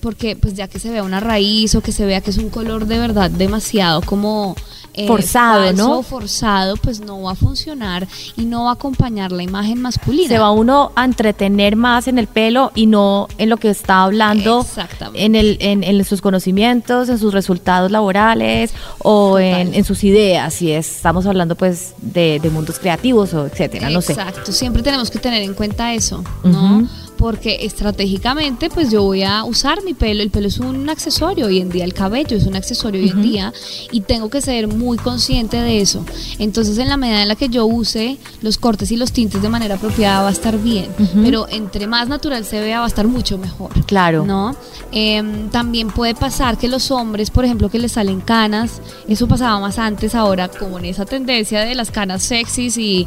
Porque 0.01 0.37
pues 0.37 0.55
ya 0.55 0.69
que 0.69 0.79
se 0.79 0.91
vea 0.91 1.03
una 1.03 1.21
raíz 1.21 1.75
o 1.75 1.81
que 1.81 1.93
se 1.93 2.07
vea 2.07 2.21
que 2.21 2.31
es 2.31 2.39
un 2.39 2.51
color 2.51 2.87
de 2.87 2.99
verdad 2.99 3.31
demasiado 3.31 4.03
como... 4.03 4.57
eh, 4.95 5.07
Forzado, 5.09 5.65
falso 5.67 5.89
¿no? 5.89 6.03
forzado, 6.03 6.77
pues 6.77 7.01
no 7.01 7.23
va 7.23 7.33
a 7.33 7.35
funcionar 7.35 8.07
y 8.37 8.45
no 8.45 8.65
va 8.65 8.71
a 8.71 8.75
acompañar 8.75 9.33
la 9.33 9.43
imagen 9.43 9.83
masculina. 9.83 10.29
Se 10.29 10.39
va 10.39 10.51
uno 10.53 10.93
a 10.95 11.05
entretener 11.05 11.77
más 11.77 12.07
en 12.09 12.19
el 12.19 12.27
pelo 12.29 12.71
y 12.75 12.87
no 12.87 13.27
en 13.39 13.51
lo 13.51 13.57
que 13.57 13.71
está 13.71 14.03
hablando, 14.05 14.61
Exactamente. 14.61 15.25
en, 15.25 15.35
el, 15.35 15.57
en, 15.61 15.83
en 15.85 16.05
sus 16.05 16.21
conocimientos, 16.21 17.09
en 17.09 17.19
sus 17.19 17.35
resultados 17.35 17.91
laborales 17.91 18.73
o 18.99 19.39
en, 19.39 19.85
sus 19.85 20.05
ideas, 20.05 20.55
si 20.55 20.71
es- 20.71 20.97
estamos 20.97 21.27
hablando 21.27 21.57
pues 21.57 21.95
de, 22.01 22.39
de 22.41 22.51
mundos 22.51 22.79
creativos 22.79 23.35
o 23.35 23.47
etcétera, 23.47 23.91
no 23.91 24.01
sé. 24.01 24.13
Exacto, 24.13 24.53
siempre 24.53 24.83
tenemos 24.83 25.11
que 25.11 25.19
tener 25.19 25.43
en 25.43 25.55
cuenta 25.55 25.93
eso, 25.95 26.23
¿no? 26.45 26.87
Porque 27.17 27.59
estratégicamente, 27.63 28.71
pues 28.71 28.91
yo 28.91 29.03
voy 29.03 29.23
a 29.23 29.45
usar 29.45 29.83
mi 29.85 29.95
pelo. 29.95 30.23
El 30.23 30.31
pelo 30.31 30.49
es 30.49 30.59
un 30.59 30.89
accesorio 30.91 31.47
hoy 31.47 31.61
en 31.61 31.71
día, 31.71 31.85
el 31.85 31.95
cabello 31.95 32.37
es 32.37 32.47
un 32.47 32.57
accesorio 32.57 33.01
hoy 33.01 33.11
en 33.11 33.23
día 33.23 33.53
y 33.91 34.01
tengo 34.01 34.29
que 34.29 34.41
ser 34.41 34.69
muy 34.69 34.99
consciente 34.99 35.57
de 35.57 35.81
eso. 35.81 36.05
Entonces, 36.39 36.79
en 36.79 36.89
la 36.89 36.97
medida 36.97 37.23
en 37.23 37.29
la 37.29 37.37
que 37.37 37.49
yo 37.49 37.67
use 37.67 38.19
los 38.43 38.59
cortes 38.59 38.91
y 38.91 38.97
los 38.97 39.13
tintes 39.13 39.41
de 39.41 39.49
manera 39.49 39.77
apropiada, 39.77 40.23
va 40.23 40.29
a 40.29 40.33
estar 40.33 40.59
bien. 40.59 40.89
Pero 41.23 41.47
entre 41.49 41.87
más 41.87 42.09
natural 42.09 42.45
se 42.45 42.61
vea, 42.61 42.81
va 42.81 42.85
a 42.85 42.89
estar 42.89 43.07
mucho 43.07 43.39
mejor. 43.39 43.71
Claro. 43.87 44.25
¿no? 44.25 44.55
Em, 44.93 45.49
también 45.51 45.89
puede 45.89 46.15
pasar 46.15 46.59
que 46.59 46.69
los 46.69 46.91
hombres, 46.91 47.31
por 47.31 47.45
ejemplo, 47.45 47.69
que 47.69 47.79
les 47.79 47.93
salen 47.93 48.21
canas, 48.21 48.81
eso 49.09 49.27
pasaba 49.29 49.59
más 49.61 49.79
antes, 49.79 50.15
ahora 50.15 50.49
como 50.49 50.79
en 50.79 50.87
esa 50.87 51.05
tendencia 51.05 51.61
de 51.61 51.75
las 51.75 51.91
canas 51.91 52.23
sexys 52.23 52.77
y 52.79 53.07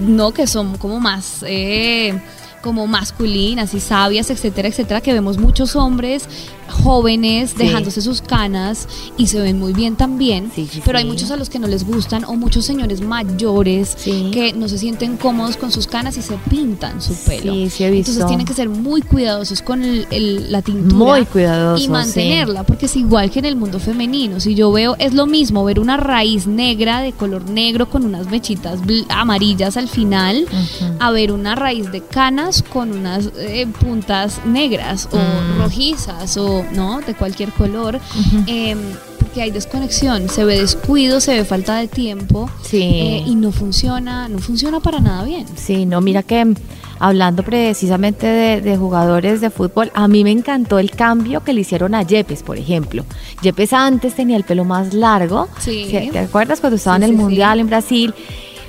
no 0.00 0.32
que 0.32 0.46
son 0.46 0.76
como 0.78 1.00
más 1.00 1.44
eh, 1.46 2.20
como 2.64 2.86
masculinas 2.86 3.74
y 3.74 3.80
sabias, 3.80 4.30
etcétera, 4.30 4.68
etcétera, 4.68 5.02
que 5.02 5.12
vemos 5.12 5.36
muchos 5.36 5.76
hombres 5.76 6.26
jóvenes 6.68 7.50
Sí. 7.50 7.56
dejándose 7.58 8.00
sus 8.02 8.20
canas 8.22 8.88
y 9.16 9.26
se 9.28 9.40
ven 9.40 9.58
muy 9.58 9.72
bien 9.72 9.96
también, 9.96 10.50
Sí, 10.54 10.68
sí, 10.70 10.80
pero 10.84 10.98
hay 10.98 11.04
muchos 11.04 11.30
a 11.30 11.36
los 11.36 11.48
que 11.50 11.58
no 11.58 11.66
les 11.66 11.84
gustan 11.86 12.24
o 12.24 12.34
muchos 12.36 12.64
señores 12.64 13.00
mayores 13.00 13.96
que 14.04 14.52
no 14.56 14.68
se 14.68 14.78
sienten 14.78 15.16
cómodos 15.16 15.56
con 15.56 15.70
sus 15.72 15.86
canas 15.86 16.16
y 16.16 16.22
se 16.22 16.36
pintan 16.50 17.00
su 17.00 17.14
pelo. 17.24 17.52
He 17.52 17.56
visto. 17.66 17.84
Entonces 17.84 18.26
tienen 18.26 18.46
que 18.46 18.54
ser 18.54 18.68
muy 18.68 19.02
cuidadosos 19.02 19.62
con 19.62 19.82
el- 19.82 20.06
el- 20.10 20.50
la 20.52 20.62
tintura 20.62 20.94
Muy 20.94 21.24
cuidadosos, 21.26 21.84
y 21.84 21.88
mantenerla, 21.88 22.64
porque 22.64 22.86
es 22.86 22.96
igual 22.96 23.30
que 23.30 23.38
en 23.40 23.44
el 23.46 23.56
mundo 23.56 23.78
femenino. 23.80 24.40
Si 24.40 24.54
yo 24.54 24.70
veo, 24.72 24.96
es 24.98 25.14
lo 25.14 25.26
mismo 25.26 25.64
ver 25.64 25.80
una 25.80 25.96
raíz 25.96 26.46
negra 26.46 27.00
de 27.00 27.12
color 27.12 27.48
negro 27.50 27.88
con 27.90 28.04
unas 28.04 28.30
mechitas 28.30 28.80
amarillas 29.08 29.76
al 29.76 29.88
final, 29.88 30.46
a 31.00 31.10
ver 31.10 31.32
una 31.32 31.54
raíz 31.54 31.90
de 31.92 32.00
canas 32.02 32.62
con 32.62 32.92
unas 32.92 33.30
eh, 33.38 33.66
puntas 33.80 34.40
negras 34.46 35.08
o 35.12 35.16
Mm. 35.16 35.58
rojizas 35.58 36.36
o 36.36 36.53
no 36.74 37.00
de 37.00 37.14
cualquier 37.14 37.50
color. 37.50 37.98
em, 38.46 38.78
porque 39.18 39.40
hay 39.42 39.50
desconexión, 39.50 40.28
se 40.28 40.44
ve 40.44 40.60
descuido, 40.60 41.18
se 41.20 41.34
ve 41.34 41.44
falta 41.44 41.76
de 41.76 41.88
tiempo 41.88 42.48
Sí. 42.62 42.82
eh, 42.82 43.22
y 43.26 43.34
no 43.36 43.50
funciona, 43.52 44.28
no 44.28 44.38
funciona 44.38 44.80
para 44.80 45.00
nada 45.00 45.24
bien. 45.24 45.46
Sí, 45.56 45.86
no, 45.86 46.00
mira 46.02 46.22
que 46.22 46.44
mm, 46.44 46.54
hablando 46.98 47.42
precisamente 47.42 48.26
de, 48.26 48.60
de 48.60 48.76
jugadores 48.76 49.40
de 49.40 49.48
fútbol, 49.50 49.90
a 49.94 50.06
mí 50.08 50.22
me 50.24 50.30
encantó 50.30 50.78
el 50.78 50.90
cambio 50.90 51.42
que 51.42 51.52
le 51.54 51.62
hicieron 51.62 51.94
a 51.94 52.02
Yepes, 52.02 52.42
por 52.42 52.58
ejemplo. 52.58 53.04
Yepes 53.42 53.72
antes 53.72 54.14
tenía 54.14 54.36
el 54.36 54.44
pelo 54.44 54.64
más 54.64 54.92
largo. 54.94 55.48
Sí. 55.58 55.88
¿Te 56.12 56.18
acuerdas 56.18 56.60
cuando 56.60 56.76
estaba 56.76 56.98
Sí, 56.98 57.04
en 57.04 57.10
el 57.10 57.16
Mundial 57.16 57.60
en 57.60 57.66
Brasil? 57.68 58.14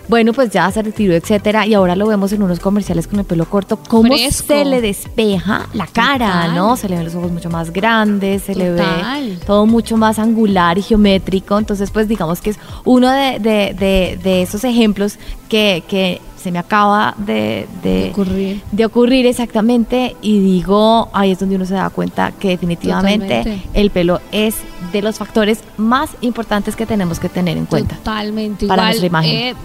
Bueno, 0.08 0.34
pues 0.34 0.50
ya 0.52 0.70
se 0.72 0.82
retiró, 0.82 1.14
etcétera, 1.14 1.66
y 1.66 1.74
ahora 1.74 1.96
lo 1.96 2.08
vemos 2.08 2.32
en 2.32 2.44
unos 2.44 2.60
comerciales 2.60 3.08
con 3.08 3.20
el 3.20 3.26
pelo 3.26 3.46
corto. 3.46 3.78
Cómo 3.88 4.14
Fresco. 4.14 4.48
se 4.48 4.66
le 4.66 4.82
despeja 4.82 5.68
la 5.74 5.88
cara, 5.88 6.28
Total. 6.28 6.56
¿no? 6.56 6.78
Se 6.78 6.88
le 6.90 6.96
ven 6.96 7.06
los 7.06 7.16
ojos 7.16 7.32
mucho 7.32 7.50
más 7.50 7.72
grandes, 7.72 8.44
se 8.44 8.56
le 8.56 8.72
ve 8.72 9.38
todo 9.46 9.66
mucho 9.66 9.98
más 9.98 10.20
angular 10.20 10.78
y 10.78 10.82
geométrico. 10.82 11.58
Entonces, 11.58 11.92
pues 11.92 12.08
digamos 12.08 12.42
que 12.42 12.52
es 12.52 12.60
uno 12.84 13.10
de, 13.12 13.40
de- 13.40 13.74
de- 13.78 14.20
de 14.24 14.42
esos 14.42 14.64
ejemplos 14.64 15.18
que, 15.50 15.84
que 15.88 16.22
se 16.46 16.52
me 16.52 16.60
acaba 16.60 17.16
de, 17.18 17.68
de- 17.82 18.10
Ocurrir. 18.12 18.62
de 18.72 18.86
ocurrir 18.86 19.26
exactamente 19.26 20.16
y 20.22 20.40
digo, 20.40 21.10
ahí 21.12 21.32
es 21.32 21.40
donde 21.40 21.56
uno 21.56 21.66
se 21.66 21.74
da 21.74 21.90
cuenta 21.90 22.32
que 22.34 22.50
definitivamente 22.50 23.38
Totalmente. 23.40 23.68
el 23.74 23.90
pelo 23.90 24.22
es 24.32 24.56
de 24.94 25.02
los 25.02 25.18
factores 25.18 25.60
más 25.78 26.12
importantes 26.22 26.76
que 26.76 26.86
tenemos 26.86 27.20
que 27.20 27.30
tener 27.30 27.58
en 27.58 27.66
cuenta. 27.66 27.96
Totalmente. 27.96 28.68
para 28.68 28.84
Igual, 28.84 28.88
nuestra 28.90 29.08
imagen. 29.08 29.32
eh, 29.32 29.56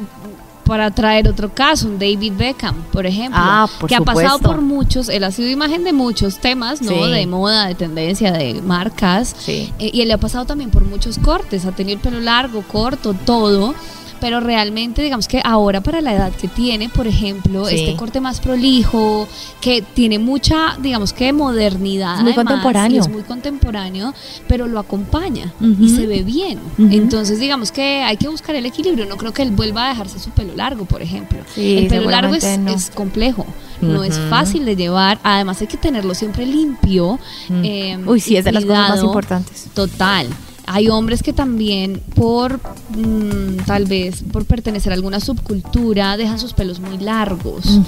para 0.64 0.90
traer 0.92 1.28
otro 1.28 1.52
caso, 1.52 1.88
un 1.88 1.98
David 1.98 2.32
Beckham, 2.38 2.76
por 2.92 3.04
ejemplo, 3.04 3.40
Ah, 3.42 3.66
por 3.80 3.88
que 3.88 3.96
ha 3.96 4.00
pasado 4.02 4.38
por 4.38 4.60
muchos, 4.62 5.08
él 5.08 5.24
ha 5.24 5.32
sido 5.32 5.48
imagen 5.50 5.82
de 5.82 5.92
muchos 5.92 6.38
temas, 6.38 6.80
¿no? 6.80 6.92
Sí. 6.92 7.10
De 7.10 7.26
moda, 7.26 7.66
de 7.66 7.74
tendencia, 7.74 8.30
de 8.32 8.62
marcas. 8.62 9.34
Sí. 9.36 9.72
Eh, 9.80 9.90
y 9.92 10.00
él 10.00 10.08
le 10.08 10.14
ha 10.14 10.18
pasado 10.18 10.44
también 10.46 10.70
por 10.70 10.84
muchos 10.84 11.18
cortes, 11.18 11.66
ha 11.66 11.72
tenido 11.72 11.96
el 11.96 12.00
pelo 12.00 12.20
largo, 12.20 12.62
corto, 12.62 13.14
todo. 13.14 13.74
Pero 14.20 14.40
realmente, 14.40 15.02
digamos 15.02 15.26
que 15.28 15.40
ahora 15.44 15.80
para 15.80 16.00
la 16.00 16.14
edad 16.14 16.32
que 16.32 16.46
tiene, 16.48 16.88
por 16.88 17.06
ejemplo, 17.06 17.66
Sí. 17.66 17.76
este 17.76 17.96
corte 17.96 18.20
más 18.20 18.40
prolijo, 18.40 19.26
que 19.60 19.82
tiene 19.82 20.18
mucha, 20.18 20.76
digamos 20.80 21.12
que 21.12 21.32
modernidad. 21.32 22.16
Es 22.16 22.22
muy 22.22 22.32
además, 22.32 22.52
contemporáneo. 22.54 23.00
es 23.00 23.08
muy 23.08 23.22
contemporáneo, 23.22 24.14
pero 24.46 24.66
lo 24.66 24.78
acompaña 24.78 25.52
y 25.80 25.88
se 25.90 26.06
ve 26.06 26.22
bien. 26.22 26.58
Entonces, 26.78 27.38
digamos 27.40 27.72
que 27.72 28.02
hay 28.02 28.16
que 28.16 28.28
buscar 28.28 28.54
el 28.54 28.66
equilibrio. 28.66 29.06
No 29.06 29.16
creo 29.16 29.32
que 29.32 29.42
él 29.42 29.50
vuelva 29.50 29.86
a 29.86 29.88
dejarse 29.90 30.18
su 30.18 30.30
pelo 30.30 30.54
largo, 30.54 30.84
por 30.84 31.02
ejemplo. 31.02 31.38
Sí, 31.54 31.78
el 31.78 31.88
pelo 31.88 32.10
largo 32.10 32.34
es, 32.34 32.58
no. 32.58 32.70
es 32.70 32.90
complejo, 32.90 33.46
no 33.80 34.04
es 34.04 34.18
fácil 34.28 34.64
de 34.64 34.76
llevar. 34.76 35.18
Además, 35.22 35.60
hay 35.60 35.66
que 35.66 35.76
tenerlo 35.76 36.14
siempre 36.14 36.44
limpio. 36.46 37.18
Eh, 37.50 37.98
Uy, 38.06 38.20
sí, 38.20 38.36
es 38.36 38.44
de 38.44 38.52
las 38.52 38.64
cosas 38.64 38.88
más 38.90 39.02
importantes. 39.02 39.66
Total. 39.74 40.28
Hay 40.72 40.88
hombres 40.88 41.24
que 41.24 41.32
también 41.32 42.00
por 42.14 42.60
mm, 42.96 43.64
tal 43.66 43.86
vez 43.86 44.22
por 44.32 44.44
pertenecer 44.44 44.92
a 44.92 44.94
alguna 44.94 45.18
subcultura 45.18 46.16
dejan 46.16 46.38
sus 46.38 46.52
pelos 46.52 46.78
muy 46.78 46.96
largos. 46.98 47.80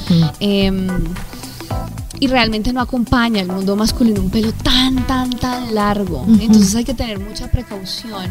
Y 2.23 2.29
realmente 2.29 2.73
no 2.73 2.81
acompaña 2.81 3.41
al 3.43 3.49
mundo 3.49 3.75
masculino 3.75 4.21
un 4.21 4.31
pelo 4.31 4.53
tan, 4.53 4.95
tan, 5.09 5.29
tan 5.31 5.75
largo. 5.75 6.25
Entonces 6.41 6.73
hay 6.77 6.85
que 6.85 6.95
tener 6.95 7.19
mucha 7.19 7.51
precaución 7.51 8.31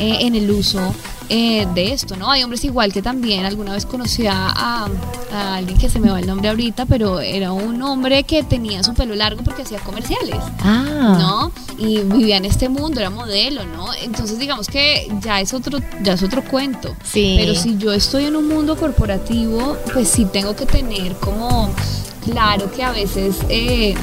eh, 0.00 0.16
en 0.22 0.34
el 0.34 0.50
uso 0.50 0.80
eh, 1.28 1.64
de 1.72 1.92
esto, 1.92 2.16
¿no? 2.16 2.32
Hay 2.32 2.42
hombres 2.42 2.64
igual 2.64 2.92
que 2.92 3.00
también 3.00 3.44
alguna 3.44 3.74
vez 3.74 3.86
conocí 3.86 4.26
a, 4.26 4.48
a- 4.48 4.88
a 5.32 5.54
alguien 5.54 5.78
que 5.78 5.88
se 5.88 6.00
me 6.00 6.10
va 6.10 6.18
el 6.18 6.26
nombre 6.26 6.48
ahorita, 6.48 6.86
pero 6.86 7.20
era 7.20 7.52
un 7.52 7.80
hombre 7.82 8.24
que 8.24 8.42
tenía 8.42 8.82
su 8.82 8.92
pelo 8.94 9.14
largo 9.14 9.44
porque 9.44 9.62
hacía 9.62 9.78
comerciales. 9.78 10.40
Ah, 10.60 11.16
¿no? 11.20 11.52
Y 11.78 11.98
vivía 12.00 12.38
en 12.38 12.44
este 12.44 12.68
mundo, 12.68 12.98
era 12.98 13.10
modelo, 13.10 13.64
¿no? 13.66 13.86
Entonces 14.02 14.40
digamos 14.40 14.66
que 14.66 15.06
ya 15.20 15.40
es 15.40 15.54
otro, 15.54 15.78
ya 16.02 16.14
es 16.14 16.22
otro 16.24 16.42
cuento. 16.42 16.96
Sí. 17.04 17.36
Pero 17.38 17.54
si 17.54 17.78
yo 17.78 17.92
estoy 17.92 18.24
en 18.24 18.34
un 18.34 18.48
mundo 18.48 18.76
corporativo, 18.76 19.76
pues 19.92 20.08
sí 20.08 20.24
tengo 20.24 20.56
que 20.56 20.66
tener 20.66 21.12
como 21.16 21.70
claro 22.24 22.70
que 22.70 22.82
a 22.82 22.92
veces 22.92 23.38
eh, 23.48 23.94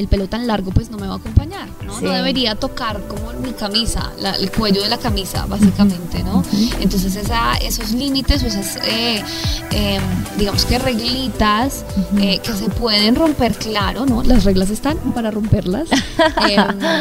el 0.00 0.08
pelo 0.08 0.26
tan 0.28 0.46
largo 0.46 0.70
pues 0.72 0.90
no 0.90 0.96
me 0.98 1.06
va 1.06 1.14
a 1.14 1.16
acompañar, 1.18 1.68
¿no? 1.84 1.96
Sí. 1.98 2.04
No 2.04 2.10
debería 2.10 2.54
tocar 2.56 3.00
como 3.06 3.32
mi 3.34 3.52
camisa, 3.52 4.10
la- 4.20 4.34
el 4.34 4.50
cuello 4.50 4.82
de 4.82 4.88
la 4.88 4.98
camisa, 4.98 5.46
básicamente, 5.46 6.22
¿no? 6.24 6.42
Entonces 6.80 7.14
esa, 7.16 7.54
esos 7.58 7.92
límites 7.92 8.42
o 8.42 8.46
esas, 8.46 8.76
eh, 8.84 9.22
eh, 9.70 10.00
digamos 10.38 10.64
que 10.64 10.78
reglitas 10.78 11.84
eh, 12.18 12.40
que 12.42 12.52
se 12.52 12.68
pueden 12.70 13.14
romper, 13.14 13.54
claro, 13.54 14.06
¿no? 14.06 14.22
Las 14.22 14.44
reglas 14.44 14.70
están 14.70 14.96
para 15.14 15.30
romperlas, 15.30 15.88
eh, 16.48 16.56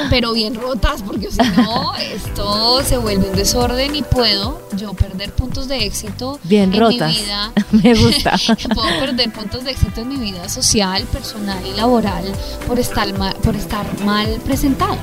pero 0.10 0.34
bien 0.34 0.56
rotas, 0.56 1.02
porque 1.02 1.32
si 1.32 1.38
no, 1.58 1.96
esto 1.96 2.84
se 2.84 2.98
vuelve 2.98 3.30
un 3.30 3.36
desorden 3.36 3.96
y 3.96 4.02
puedo 4.04 4.62
yo 4.76 4.94
perder 4.94 5.32
puntos 5.32 5.68
de 5.68 5.86
éxito 5.86 6.40
bien 6.44 6.74
en 6.74 6.80
rotas. 6.80 7.12
mi 7.14 7.20
vida 7.22 7.54
Me 7.72 7.94
gusta. 7.96 8.36
puedo 8.76 9.00
perder 9.00 9.32
puntos 9.32 9.64
de 9.64 9.72
éxito 9.72 10.02
en 10.02 10.10
mi 10.10 10.18
vida 10.18 10.50
social, 10.50 11.04
personal 11.06 11.66
y 11.66 11.74
laboral 11.76 12.24
por 12.68 12.78
estar 12.80 12.89
mal, 13.18 13.36
por 13.44 13.56
estar 13.56 13.86
mal 14.04 14.40
presentado. 14.46 14.98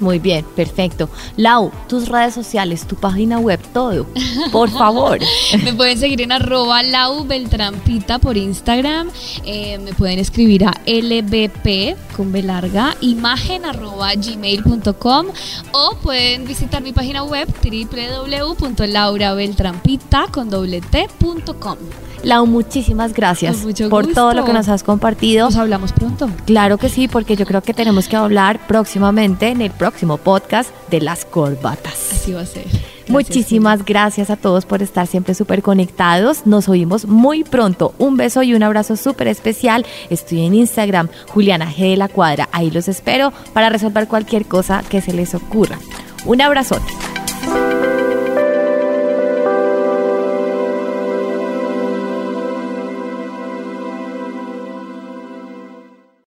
Muy 0.00 0.18
bien, 0.18 0.44
perfecto. 0.56 1.08
Lau, 1.36 1.70
tus 1.88 2.08
redes 2.08 2.34
sociales, 2.34 2.86
tu 2.86 2.96
página 2.96 3.38
web, 3.38 3.60
todo. 3.72 4.06
Por 4.52 4.70
favor. 4.80 5.18
Me 5.64 5.72
pueden 5.74 5.98
seguir 5.98 6.20
en 6.22 6.32
arroba 6.32 6.82
lau 6.82 7.24
beltrampita 7.24 8.18
por 8.18 8.36
Instagram. 8.36 9.10
Eh, 9.44 9.78
me 9.78 9.92
pueden 9.92 10.18
escribir 10.18 10.64
a 10.64 10.72
lbp 10.86 11.96
con 12.16 12.32
b 12.32 12.42
larga 12.42 12.96
imagen 13.00 13.64
arroba 13.64 14.12
gmail.com 14.14 15.26
o 15.72 15.94
pueden 16.02 16.46
visitar 16.46 16.82
mi 16.82 16.92
página 16.92 17.22
web 17.22 17.48
www.laurabeltrampita 17.62 20.26
con 20.30 20.50
doble 20.50 20.80
t 20.80 21.08
punto 21.18 21.58
com. 21.58 21.76
Lau, 22.22 22.46
muchísimas 22.46 23.14
gracias 23.14 23.66
por 23.88 24.06
todo 24.08 24.34
lo 24.34 24.44
que 24.44 24.52
nos 24.52 24.68
has 24.68 24.82
compartido. 24.82 25.46
Nos 25.46 25.56
hablamos 25.56 25.92
pronto. 25.92 26.28
Claro 26.46 26.78
que 26.78 26.88
sí, 26.88 27.08
porque 27.08 27.36
yo 27.36 27.46
creo 27.46 27.62
que 27.62 27.74
tenemos 27.74 28.08
que 28.08 28.16
hablar 28.16 28.66
próximamente 28.66 29.48
en 29.48 29.62
el 29.62 29.70
próximo 29.70 30.18
podcast 30.18 30.70
de 30.90 31.00
las 31.00 31.24
corbatas. 31.24 32.12
Así 32.12 32.32
va 32.32 32.42
a 32.42 32.46
ser. 32.46 32.64
Gracias, 32.64 33.08
Muchísimas 33.08 33.84
gracias 33.84 34.30
a 34.30 34.36
todos 34.36 34.66
por 34.66 34.82
estar 34.82 35.06
siempre 35.06 35.34
súper 35.34 35.62
conectados. 35.62 36.46
Nos 36.46 36.68
oímos 36.68 37.06
muy 37.06 37.42
pronto. 37.42 37.94
Un 37.98 38.16
beso 38.16 38.42
y 38.42 38.54
un 38.54 38.62
abrazo 38.62 38.96
súper 38.96 39.26
especial. 39.26 39.84
Estoy 40.10 40.46
en 40.46 40.54
Instagram, 40.54 41.08
Juliana 41.28 41.72
G 41.72 41.90
de 41.90 41.96
la 41.96 42.08
Cuadra. 42.08 42.48
Ahí 42.52 42.70
los 42.70 42.86
espero 42.88 43.32
para 43.52 43.68
resolver 43.68 44.06
cualquier 44.06 44.46
cosa 44.46 44.84
que 44.88 45.00
se 45.00 45.12
les 45.12 45.34
ocurra. 45.34 45.78
Un 46.24 46.40
abrazote. 46.40 47.09